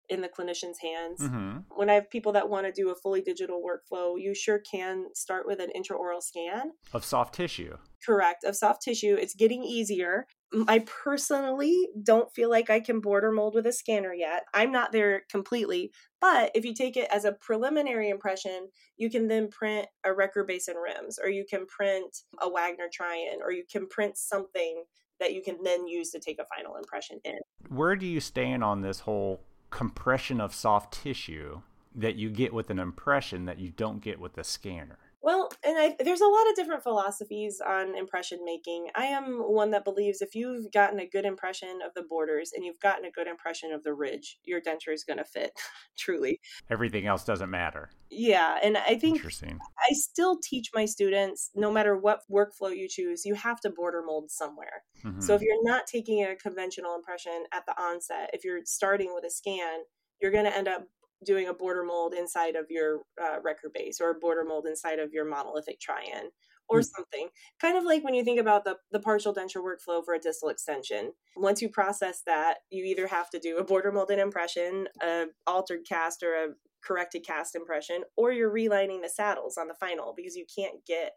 [0.10, 1.22] in the clinician's hands.
[1.22, 1.60] Mm-hmm.
[1.76, 5.08] When I have people that want to do a fully digital workflow, you sure can
[5.14, 6.72] start with an intraoral scan.
[6.93, 7.78] Of soft tissue.
[8.05, 8.43] Correct.
[8.43, 9.16] Of soft tissue.
[9.20, 10.28] It's getting easier.
[10.68, 14.43] I personally don't feel like I can border mold with a scanner yet.
[14.53, 15.91] I'm not there completely.
[16.22, 20.47] But if you take it as a preliminary impression, you can then print a record
[20.47, 24.84] base and rims, or you can print a Wagner try-in, or you can print something
[25.20, 27.39] that you can then use to take a final impression in.
[27.70, 31.61] Where do you stand on this whole compression of soft tissue
[31.95, 34.99] that you get with an impression that you don't get with a scanner?
[35.22, 38.89] Well, and I, there's a lot of different philosophies on impression making.
[38.95, 42.63] I am one that believes if you've gotten a good impression of the borders and
[42.63, 45.51] you've gotten a good impression of the ridge, your denture is going to fit,
[45.97, 46.39] truly.
[46.70, 47.89] Everything else doesn't matter.
[48.09, 49.59] Yeah, and I think Interesting.
[49.80, 54.01] I still teach my students no matter what workflow you choose, you have to border
[54.05, 54.84] mold somewhere.
[55.03, 55.22] Mhm.
[55.22, 59.26] So if you're not taking a conventional impression at the onset, if you're starting with
[59.26, 59.80] a scan,
[60.22, 60.88] you're going to end up
[61.26, 64.99] doing a border mold inside of your uh, record base or a border mold inside
[64.99, 66.30] of your monolithic try-in
[66.70, 67.30] or something.
[67.59, 70.49] Kind of like when you think about the, the partial denture workflow for a distal
[70.49, 71.13] extension.
[71.36, 75.86] Once you process that, you either have to do a border molded impression, a altered
[75.88, 76.47] cast or a
[76.84, 81.13] corrected cast impression, or you're relining the saddles on the final because you can't get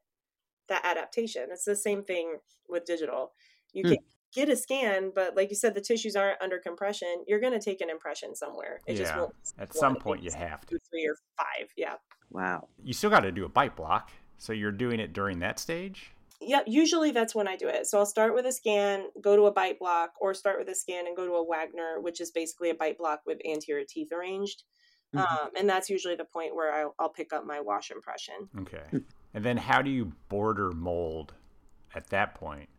[0.69, 1.49] that adaptation.
[1.51, 2.39] It's the same thing
[2.69, 3.33] with digital.
[3.73, 3.95] You Hmm.
[3.95, 3.99] can
[4.33, 7.25] get a scan, but like you said, the tissues aren't under compression.
[7.27, 8.81] You're going to take an impression somewhere.
[8.87, 9.21] It just Yeah.
[9.21, 9.35] won't.
[9.59, 10.85] At some point, you have two, to.
[10.91, 11.69] three, or five.
[11.77, 11.95] Yeah.
[12.31, 12.69] Wow.
[12.83, 14.11] You still got to do a bite block.
[14.39, 16.13] So you're doing it during that stage?
[16.41, 17.87] Yeah, usually that's when I do it.
[17.87, 20.75] So I'll start with a scan, go to a bite block, or start with a
[20.75, 24.11] scan and go to a Wagner, which is basically a bite block with anterior teeth
[24.13, 24.63] arranged.
[25.15, 25.21] Mhm.
[25.31, 28.49] Um, and that's usually the point where I'll, I'll pick up my wash impression.
[28.61, 29.03] Okay.
[29.35, 31.35] And then how do you border mold
[31.95, 32.71] at that point?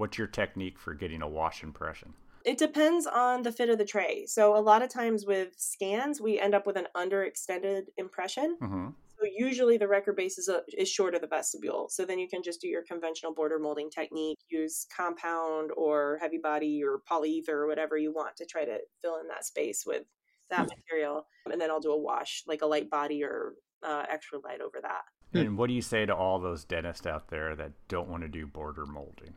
[0.00, 2.14] What's your technique for getting a wash impression?
[2.46, 4.24] It depends on the fit of the tray.
[4.24, 8.56] So a lot of times with scans, we end up with an underextended impression.
[8.62, 8.86] Mm-hmm.
[8.86, 11.90] So usually the record base is, a, is short of the vestibule.
[11.90, 16.38] So then you can just do your conventional border molding technique, use compound or heavy
[16.42, 20.04] body or polyether or whatever you want to try to fill in that space with
[20.48, 21.26] that material.
[21.52, 23.52] And then I'll do a wash, like a light body or
[23.86, 25.02] uh, extra light over that.
[25.34, 28.28] And what do you say to all those dentists out there that don't want to
[28.28, 29.34] do border molding?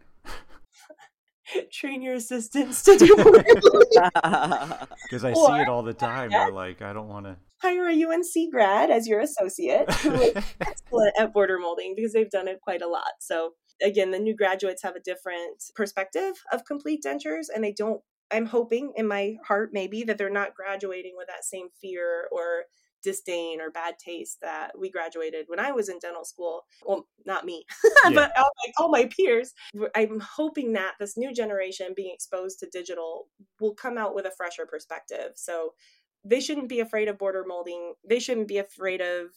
[1.71, 3.15] Train your assistants to do.
[5.03, 6.31] Because I Or- see it all the time.
[6.53, 11.13] Like, I don't want to Hire a UNC grad as your associate who is excellent
[11.17, 13.11] at border molding because they've done it quite a lot.
[13.21, 18.01] So again, the new graduates have a different perspective of complete dentures and they don't
[18.31, 22.63] I'm hoping in my heart maybe that they're not graduating with that same fear or
[23.03, 26.63] disdain or bad taste that we graduated when I was in dental school.
[26.85, 27.65] Well, not me,
[28.05, 28.11] Yeah.
[28.13, 29.53] but all my, all my peers.
[29.95, 33.27] I'm hoping that this new generation being exposed to digital
[33.59, 35.33] will come out with a fresher perspective.
[35.35, 35.73] So
[36.25, 37.93] they shouldn't be afraid of border molding.
[38.07, 39.27] They shouldn't be afraid of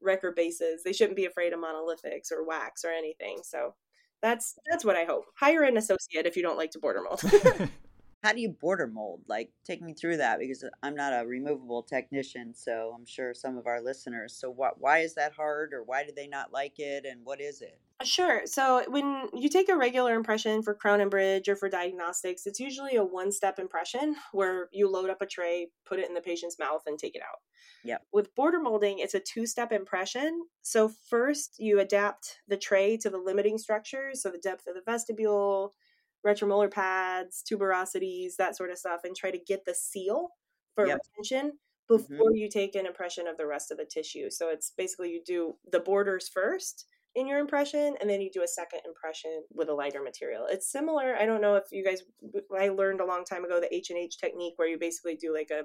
[0.00, 0.82] record bases.
[0.82, 3.40] They shouldn't be afraid of monolithics or wax or anything.
[3.44, 3.74] So
[4.22, 5.24] that's that's what I hope.
[5.38, 7.22] Hire an associate if you don't like to border mold.
[8.22, 9.22] How do you border mold?
[9.28, 13.32] Like, take me through that because uh, I'm not a removable technician, so I'm sure
[13.32, 14.36] some of our listeners.
[14.38, 14.74] So, what?
[14.78, 17.78] Why is that hard, or why do they not like it, and what is it?
[18.00, 18.42] Uh, sure.
[18.46, 22.60] So when you take a regular impression for crown and bridge or for diagnostics, it's
[22.60, 26.20] usually a one step impression where you load up a tray, put it in the
[26.20, 27.40] patient's mouth, and take it out.
[27.84, 28.02] Yep.
[28.12, 30.46] With border molding, it's a two step impression.
[30.62, 34.82] So first, you adapt the tray to the limiting structures, so the depth of the
[34.84, 35.74] vestibule,
[36.26, 40.30] retromolar pads, tuberosities, that sort of stuff, and try to get the seal
[40.74, 41.00] for Yep.
[41.18, 41.52] retention
[41.90, 41.96] mm-hmm.
[41.96, 44.30] before you take an impression of the rest of the tissue.
[44.30, 48.42] So it's basically you do the borders first in your impression and then you do
[48.42, 52.02] a second impression with a lighter material it's similar i don't know if you guys
[52.56, 55.64] i learned a long time ago the h&h technique where you basically do like a,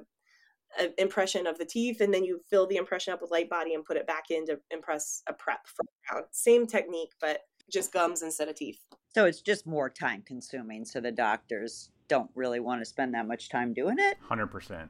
[0.83, 3.75] a impression of the teeth and then you fill the impression up with light body
[3.75, 7.41] and put it back in to impress a prep for crown same technique but
[7.71, 8.79] just gums instead of teeth
[9.15, 10.83] So it's just more time consuming.
[10.83, 14.17] So the doctors don't really want to spend that much time doing it.
[14.29, 14.89] 100%.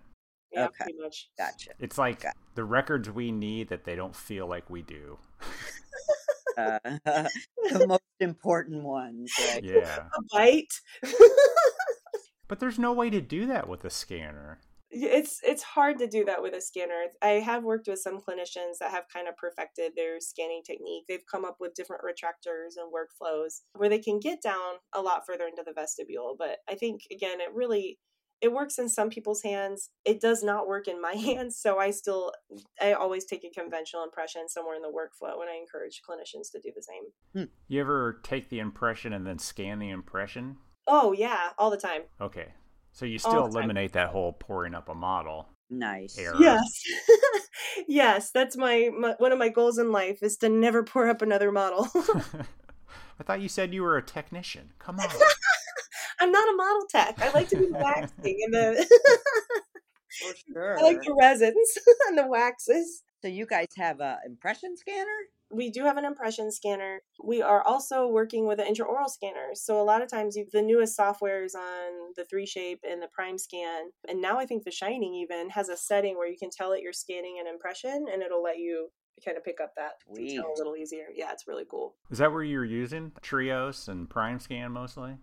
[0.51, 0.83] yeah Okay.
[0.85, 1.69] pretty much Gotcha.
[1.77, 5.19] It's like Got- the records we need that they don't feel like we do.
[6.57, 9.31] Uh, the most important ones.
[9.51, 9.63] Right?
[9.63, 10.05] Yeah.
[10.17, 10.73] a bite
[12.47, 14.57] But there's no way to do that with a scanner.
[14.91, 17.05] It's it's hard to do that with a scanner.
[17.21, 21.05] I have worked with some clinicians that have kind of perfected their scanning technique.
[21.07, 25.25] They've come up with different retractors and workflows where they can get down a lot
[25.25, 26.35] further into the vestibule.
[26.37, 27.99] But I think again, it really
[28.41, 29.89] it works in some people's hands.
[30.03, 32.31] It does not work in my hands, so I still
[32.81, 36.59] I always take a conventional impression somewhere in the workflow, and I encourage clinicians to
[36.61, 37.03] do the same.
[37.33, 37.51] Hmm.
[37.67, 40.57] You ever take the impression and then scan the impression?
[40.87, 42.03] Oh yeah, all the time.
[42.21, 42.53] Okay,
[42.95, 45.49] so you oh, still eliminate that whole pouring up a model.
[45.69, 46.17] Nice.
[46.17, 46.37] Error.
[46.39, 46.81] Yes.
[47.89, 51.21] yes, that's my, my one of my goals in life is to never pour up
[51.21, 51.89] another model.
[53.19, 54.71] I thought you said you were a technician.
[54.79, 55.09] Come on.
[56.21, 57.21] I'm not a model tech.
[57.21, 58.87] I like to do waxing and the
[60.21, 60.79] For sure.
[60.79, 61.77] I like the resins
[62.07, 63.03] and the waxes.
[63.21, 65.09] So you guys have a impression scanner?
[65.51, 67.01] We do have an impression scanner.
[67.23, 69.49] We are also working with an intraoral scanner.
[69.53, 73.09] So a lot of times you, the newest software is on the 3Shape and the
[73.13, 76.49] Prime Scan, and now I think the Shining even has a setting where you can
[76.49, 78.89] tell it you're scanning an impression and it'll let you
[79.23, 80.29] kind of pick up that Sweet.
[80.29, 81.05] detail a little easier.
[81.13, 81.95] Yeah, it's really cool.
[82.11, 85.17] Is that where you're using Trios and Prime Scan mostly?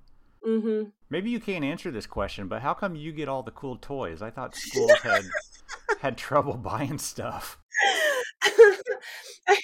[0.47, 0.91] Mm-hmm.
[1.11, 4.23] Maybe you can't answer this question, but how come you get all the cool toys?
[4.23, 5.25] I thought schools had
[6.01, 7.59] had trouble buying stuff.
[9.49, 9.59] I,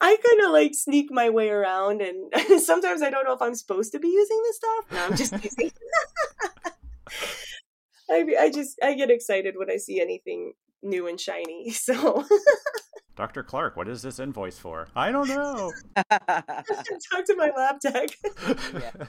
[0.00, 3.54] I kind of like sneak my way around, and sometimes I don't know if I'm
[3.54, 4.84] supposed to be using this stuff.
[4.92, 5.70] No, I'm just using.
[8.10, 10.52] I I just I get excited when I see anything
[10.82, 11.70] new and shiny.
[11.70, 12.24] So
[13.16, 13.42] Dr.
[13.42, 14.88] Clark, what is this invoice for?
[14.94, 15.72] I don't know.
[16.10, 18.10] talk to my lab tech.
[18.74, 19.06] Yeah.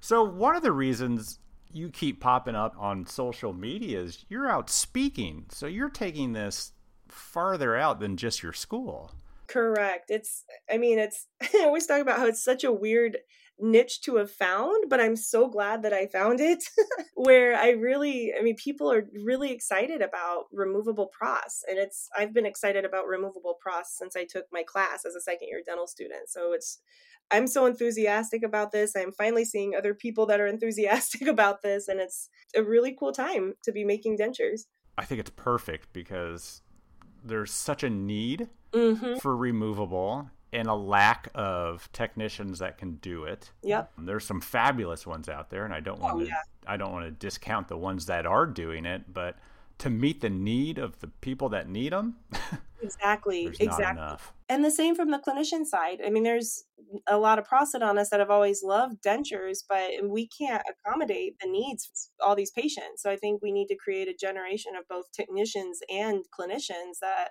[0.00, 1.40] So one of the reasons
[1.72, 5.46] you keep popping up on social media is you're out speaking.
[5.50, 6.72] So you're taking this
[7.12, 9.12] farther out than just your school.
[9.50, 10.10] Correct.
[10.10, 13.18] It's I mean it's I always talk about how it's such a weird
[13.58, 16.62] niche to have found, but I'm so glad that I found it
[17.14, 22.32] where I really I mean people are really excited about removable pros and it's I've
[22.32, 25.88] been excited about removable pros since I took my class as a second year dental
[25.88, 26.28] student.
[26.28, 26.80] So it's
[27.32, 28.96] I'm so enthusiastic about this.
[28.96, 33.12] I'm finally seeing other people that are enthusiastic about this and it's a really cool
[33.12, 34.62] time to be making dentures.
[34.96, 36.62] I think it's perfect because
[37.24, 39.20] there's such a need Mhm.
[39.20, 43.52] for removable and a lack of technicians that can do it.
[43.62, 43.92] Yep.
[43.98, 46.42] There's some fabulous ones out there and I don't want Oh, to yeah.
[46.66, 49.36] I don't want to discount the ones that are doing it, but
[49.80, 52.16] to meet the need of the people that need them,
[52.82, 53.46] Exactly.
[53.60, 54.16] exactly.
[54.48, 56.00] and the same from the clinician side.
[56.04, 56.64] I mean, there's
[57.06, 62.10] a lot of prosthodontists that have always loved dentures, but we can't accommodate the needs
[62.20, 63.02] of all these patients.
[63.02, 67.30] So I think we need to create a generation of both technicians and clinicians that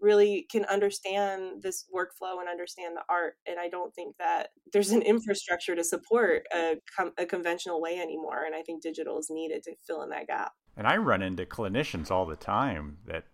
[0.00, 3.34] really can understand this workflow and understand the art.
[3.46, 7.98] And I don't think that there's an infrastructure to support a, com- a conventional way
[7.98, 8.44] anymore.
[8.44, 10.52] And I think digital is needed to fill in that gap.
[10.76, 13.24] And I run into clinicians all the time that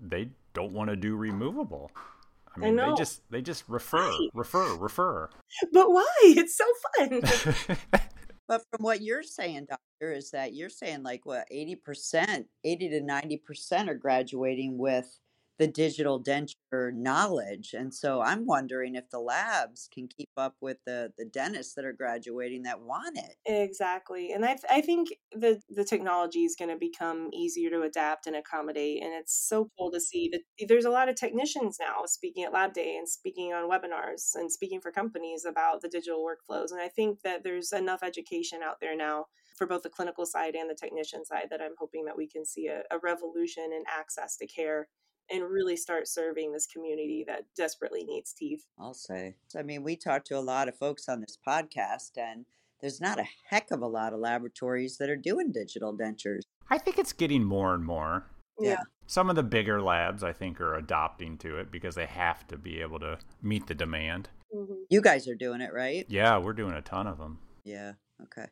[0.00, 1.90] they don't want to do removable.
[2.56, 5.28] I I mean, they just they just refer, refer, refer.
[5.72, 6.06] But why?
[6.22, 6.64] It's so
[6.96, 7.76] fun.
[8.48, 12.88] But from what you're saying, doctor, is that you're saying like what eighty percent, eighty
[12.90, 15.18] to ninety percent are graduating with
[15.58, 20.78] the digital denture knowledge, and so I'm wondering if the labs can keep up with
[20.86, 23.36] the the dentists that are graduating that want it.
[23.46, 24.32] Exactly.
[24.32, 28.26] And I, th- I think the, the technology is going to become easier to adapt
[28.26, 29.02] and accommodate.
[29.02, 32.52] And it's so cool to see that there's a lot of technicians now speaking at
[32.52, 36.70] Lab Day and speaking on webinars and speaking for companies about the digital workflows.
[36.70, 39.26] And I think that there's enough education out there now
[39.56, 42.44] for both the clinical side and the technician side that I'm hoping that we can
[42.44, 44.88] see a, a revolution in access to care
[45.30, 48.64] and really start serving this community that desperately needs teeth.
[48.78, 49.36] I'll say.
[49.56, 52.44] I mean, we talk to a lot of folks on this podcast, and
[52.80, 56.42] there's not a heck of a lot of laboratories that are doing digital dentures.
[56.70, 58.26] I think it's getting more and more.
[58.58, 58.82] Yeah.
[59.06, 62.56] Some of the bigger labs, I think, are adopting to it because they have to
[62.56, 64.30] be able to meet the demand.
[64.54, 64.84] Mhm.
[64.90, 66.06] You guys are doing it, right?
[66.08, 67.38] Yeah, we're doing a ton of them.
[67.64, 67.94] Yeah.
[68.22, 68.46] Okay.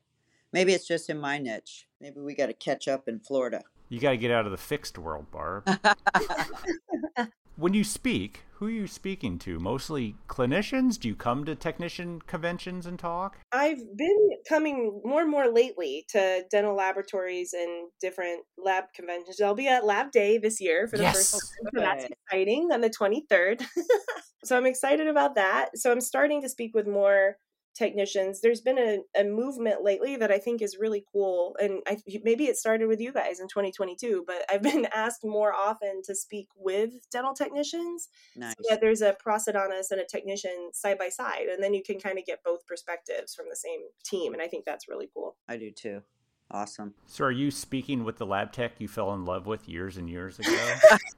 [0.52, 1.88] Maybe it's just in my niche.
[2.00, 3.64] Maybe we got to catch up in Florida.
[3.94, 5.68] You got to get out of the fixed world, Barb.
[7.56, 9.60] when you speak, who are you speaking to?
[9.60, 10.98] Mostly clinicians?
[10.98, 13.38] Do you come to technician conventions and talk?
[13.52, 19.40] I've been coming more and more lately to dental laboratories and different lab conventions.
[19.40, 21.14] I'll be at Lab Day this year for the Yes.
[21.14, 23.64] first time, so that's exciting on the 23rd.
[24.44, 25.68] so I'm excited about that.
[25.76, 27.36] So I'm starting to speak with more
[27.74, 28.40] technicians.
[28.40, 32.44] There's been a, a movement lately that I think is really cool, and I, maybe
[32.46, 34.24] it started with you guys in 2022.
[34.26, 38.54] But I've been asked more often to speak with dental technicians Nice.
[38.58, 41.98] so that there's a prosthodontist and a technician side by side and then you can
[41.98, 45.36] kind of get both perspectives from the same team and i think that's really cool
[45.48, 46.02] I do too.
[46.50, 46.94] Awesome.
[47.06, 50.08] So, are you speaking with the lab tech you fell in love with years and
[50.08, 50.74] years ago?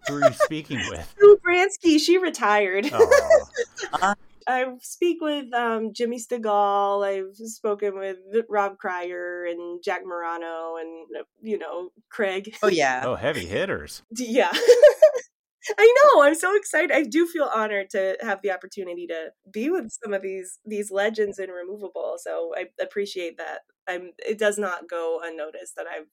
[0.09, 1.15] Who are you speaking with?
[1.19, 2.89] Sue Bransky, she retired.
[2.93, 4.15] Oh,
[4.47, 7.05] I speak with um, Jimmy Stegall.
[7.05, 8.19] I've spoken with
[8.49, 12.55] Rob Kreyer and Jack Marrano and, you know, Craig.
[12.63, 13.03] Oh yeah.
[13.05, 14.03] oh, heavy hitters.
[14.11, 14.53] Yeah.
[15.79, 16.23] I know.
[16.23, 16.93] I'm so excited.
[16.93, 20.91] I do feel honored to have the opportunity to be with some of these these
[20.91, 22.17] legends in removable.
[22.19, 23.61] So I appreciate that.
[23.89, 26.07] I'm it does not go unnoticed that I've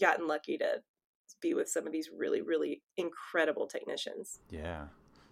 [0.00, 0.82] gotten lucky to
[1.40, 4.40] be with some of these really really incredible technicians.
[4.50, 4.86] Yeah.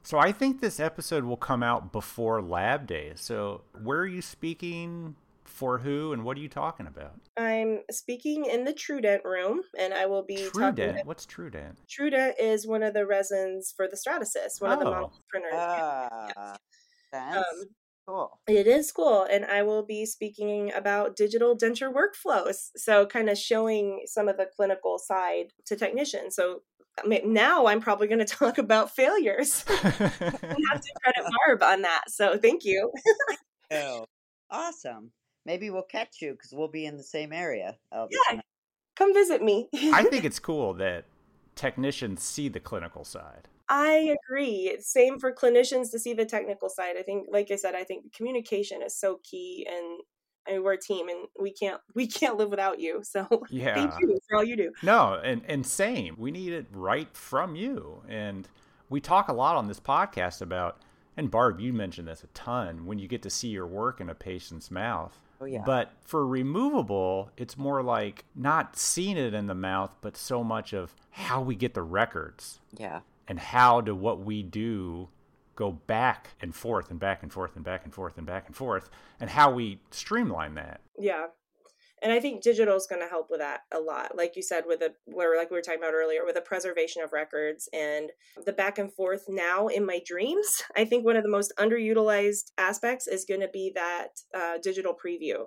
[0.08, 3.12] So, I think this episode will come out before Lab Day.
[3.14, 5.16] So, where are you speaking?
[5.44, 7.20] For who and what are you talking about?
[7.36, 11.04] I'm speaking in the TrueDent room and I will be talking TrueDent.
[11.04, 11.74] What's TrueDent?
[11.90, 14.90] TrueDent is one of the resins for the Stratasys, one of the Oh.
[14.90, 15.52] model printers.
[15.54, 16.56] Ah,
[17.12, 17.64] that's Um,
[18.06, 18.40] cool.
[18.48, 22.70] It is cool, and I will be speaking about digital denture workflows.
[22.76, 26.34] So, kind of showing some of the clinical side to technicians.
[26.34, 29.64] So, I mean, now I'm probably going to talk about failures.
[29.68, 32.04] I have to credit Barb on that.
[32.08, 32.92] So, thank you.
[33.70, 34.06] Oh,
[34.50, 35.10] awesome.
[35.44, 37.76] Maybe we'll catch you because we'll be in the same area.
[37.92, 38.06] Yeah.
[38.30, 38.40] and
[38.98, 39.68] Come visit me.
[39.92, 41.04] I think it's cool that
[41.54, 43.46] technicians see the clinical side.
[43.68, 44.76] I agree.
[44.80, 46.96] Same for clinicians to see the technical side.
[46.98, 50.00] I think, like I said, I think communication is so key, and
[50.48, 53.02] I mean, we're a team, and we can't we can't live without you.
[53.08, 53.74] So, Yeah.
[53.74, 54.72] thank you for all you do.
[54.82, 56.14] No, and and same.
[56.18, 58.02] We need it right from you.
[58.08, 58.48] And
[58.88, 60.78] we talk a lot on this podcast about
[61.16, 64.08] and Barb, you mentioned this a ton when you get to see your work in
[64.08, 65.18] a patient's mouth.
[65.40, 65.62] Oh yeah.
[65.66, 70.72] But for removable, it's more like not seeing it in the mouth, but so much
[70.72, 73.00] of how we get the records yeah.
[73.26, 75.08] and how do what we do
[75.58, 78.54] go back and forth and back and forth and back and forth and back and
[78.54, 78.88] forth
[79.18, 80.80] and how we streamline that.
[80.96, 81.26] Yeah.
[82.00, 84.16] And I think digital is going to help with that a lot.
[84.16, 87.02] Like you said, with the where like we were talking about earlier, with the preservation
[87.02, 88.10] of records and
[88.46, 90.62] the back and forth now in my dreams.
[90.76, 94.94] I think one of the most underutilized aspects is going to be that uh, digital
[94.94, 95.46] preview.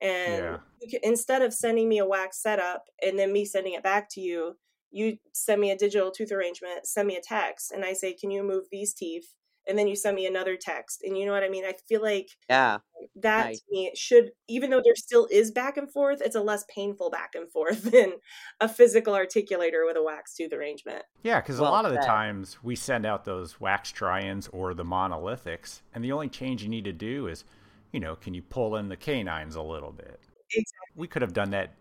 [0.00, 0.56] And Yeah.
[0.90, 4.22] can, instead of sending me a wax setup and then me sending it back to
[4.22, 4.56] you,
[4.90, 8.30] you send me a digital tooth arrangement, send me a text, and I say, "Can
[8.30, 9.34] you move these teeth?"
[9.70, 11.64] And then you send me another text, and you know what I mean.
[11.66, 12.80] I feel like Yeah.
[13.16, 13.58] that Nice.
[13.58, 17.10] to me should even though there still is back and forth it's a less painful
[17.10, 18.14] back and forth than
[18.60, 21.98] a physical articulator with a wax tooth arrangement Yeah, because Well a lot of the
[21.98, 26.68] times we send out those wax try-ins or the monolithics, and the only change you
[26.68, 27.44] need to do is,
[27.92, 30.20] you know, can you pull in the canines a little bit?
[30.50, 30.90] Exactly.
[30.94, 31.74] We could have done that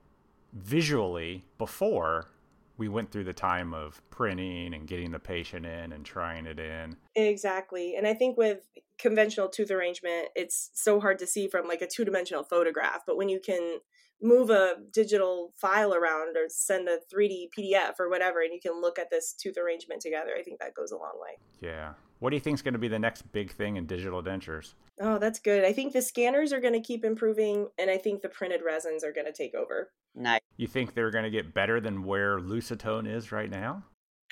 [0.53, 2.31] visually before
[2.80, 6.59] we went through the time of printing and getting the patient in and trying it
[6.59, 6.95] in.
[7.15, 8.67] exactly and i think with
[8.97, 13.30] conventional tooth arrangement it's so hard to see from like a two-dimensional photograph but when
[13.30, 13.77] you can
[14.21, 18.82] move a digital file around or send a 3d pdf or whatever and you can
[18.82, 21.93] look at this tooth arrangement together i think that goes a long way Yeah.
[22.19, 24.73] What do you think is going to be the next big thing in digital dentures?
[25.02, 28.22] Oh that's good i think the scanners are going to keep improving and i think
[28.22, 30.41] the printed resins are going to take over Nice.
[30.58, 33.84] You think they're going to get better than where Lucitone is right now?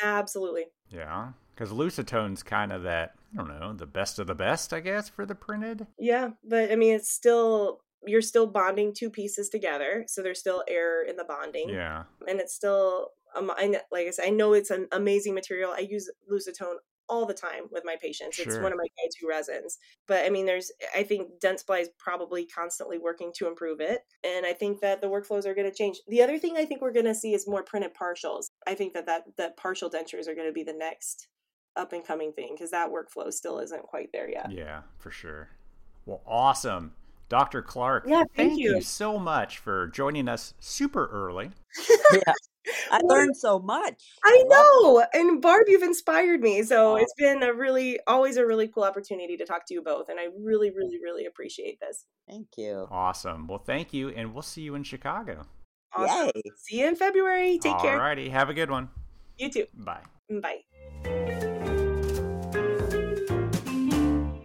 [0.04, 1.30] absolutely Yeah.
[1.54, 5.08] Because Lucitone's kind of that, I don't know, the best of the best, I guess,
[5.10, 5.88] for the printed.
[5.98, 10.64] Yeah, but I mean, it's still you're still bonding two pieces together, so there's still
[10.68, 12.04] error in the bonding, Yeah.
[12.28, 15.72] and it's still um, I, kn- like I said, I know it's an amazing material.
[15.76, 16.76] I use Lucitone
[17.10, 18.38] all the time with my patients.
[18.40, 18.62] It's Sure.
[18.64, 19.78] one of my go-to resins.
[20.08, 24.46] But I mean, there's I think Dentsply is probably constantly working to improve it, and
[24.46, 25.98] I think that the workflows are going to change.
[26.08, 28.46] The other thing I think we're going to see is more printed partials.
[28.66, 31.28] I think that that that partial dentures are going to be the next
[31.76, 34.52] up and coming thing because that workflow still isn't quite there yet.
[34.52, 35.50] Yeah, for sure.
[36.06, 36.94] Well, awesome.
[37.30, 37.62] Dr.
[37.62, 38.76] Clark, Yeah, thank you.
[38.76, 38.82] you.
[38.82, 41.52] so much for joining us super early.
[42.14, 42.34] Yeah.
[42.92, 44.04] I learned so much.
[44.24, 45.06] I love know.
[45.14, 46.64] And Barb, you've inspired me.
[46.64, 46.96] So Aw.
[46.98, 50.10] it's been a really, always a really cool opportunity to talk to you both.
[50.10, 52.06] And I really, really, really appreciate this.
[52.28, 52.88] Thank you.
[52.92, 53.48] Awesome.
[53.48, 55.46] Well, thank you, and we'll see you in Chicago.
[55.96, 56.32] Awesome.
[56.36, 56.42] Yay.
[56.58, 57.58] See you in February.
[57.60, 58.00] Take care.
[58.00, 58.90] Alrighty, have a good one.
[59.38, 59.66] You too.
[59.74, 60.04] Bye.
[60.30, 61.44] Bye.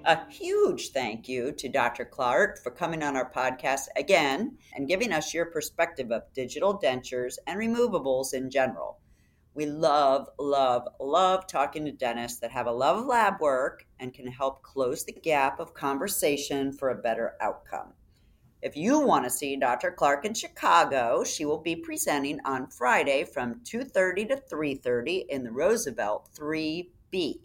[0.04, 2.04] A huge thank you to Dr.
[2.04, 7.36] Clark for coming on our podcast again and giving us your perspective of digital dentures
[7.46, 8.98] and removables in general.
[9.54, 14.12] We love, love, love talking to dentists that have a love of lab work and
[14.12, 17.92] can help close the gap of conversation for a better outcome.
[18.60, 19.92] If you want to see Dr.
[19.92, 25.52] Clark in Chicago, she will be presenting on Friday from 2:30 to 3:30 in the
[25.52, 27.42] Roosevelt 3B.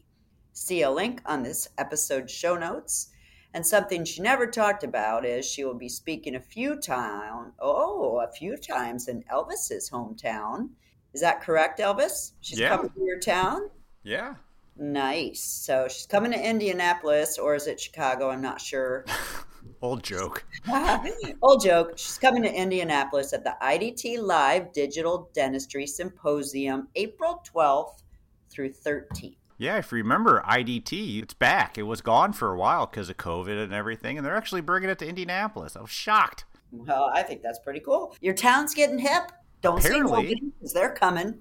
[0.57, 3.09] See a link on this episode's show notes.
[3.53, 8.19] And something she never talked about is she will be speaking a few times, oh,
[8.27, 10.69] a few times in Elvis's hometown.
[11.13, 12.31] Is that correct, Elvis?
[12.41, 12.75] She's Yeah.
[12.75, 13.69] coming to your town?
[14.01, 14.33] Yeah.
[14.75, 15.41] Nice.
[15.43, 18.31] So she's coming to Indianapolis, or is it Chicago?
[18.31, 19.05] I'm not sure.
[19.83, 20.43] Old joke.
[21.43, 21.99] Old joke.
[21.99, 28.01] She's coming to Indianapolis at the IDT Live Digital Dentistry Symposium, April 12th
[28.49, 29.37] through 13th.
[29.57, 31.77] Yeah, if you remember IDT, it's back.
[31.77, 34.89] It was gone for a while because of COVID and everything, and they're actually bringing
[34.89, 35.75] it to Indianapolis.
[35.75, 36.45] I was shocked.
[36.71, 38.15] Well, I think that's pretty cool.
[38.21, 39.31] Your town's getting hip.
[39.61, 40.11] Don't Apparently.
[40.11, 41.39] nobody because they're coming.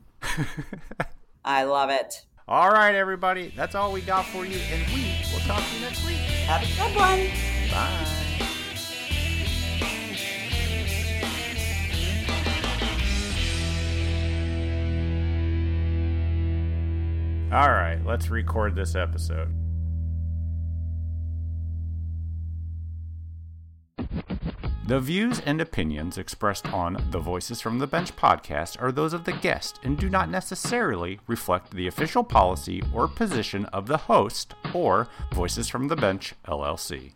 [1.44, 2.24] I love it.
[2.48, 5.80] All right, everybody, that's all we got for you, and we will talk to you
[5.82, 6.16] next week.
[6.46, 7.28] Have a good one.
[7.70, 8.25] Bye.
[17.52, 19.54] All right, let's record this episode.
[24.88, 29.24] The views and opinions expressed on the Voices from the Bench podcast are those of
[29.24, 34.54] the guest and do not necessarily reflect the official policy or position of the host
[34.74, 37.12] or Voices from the Bench LLC.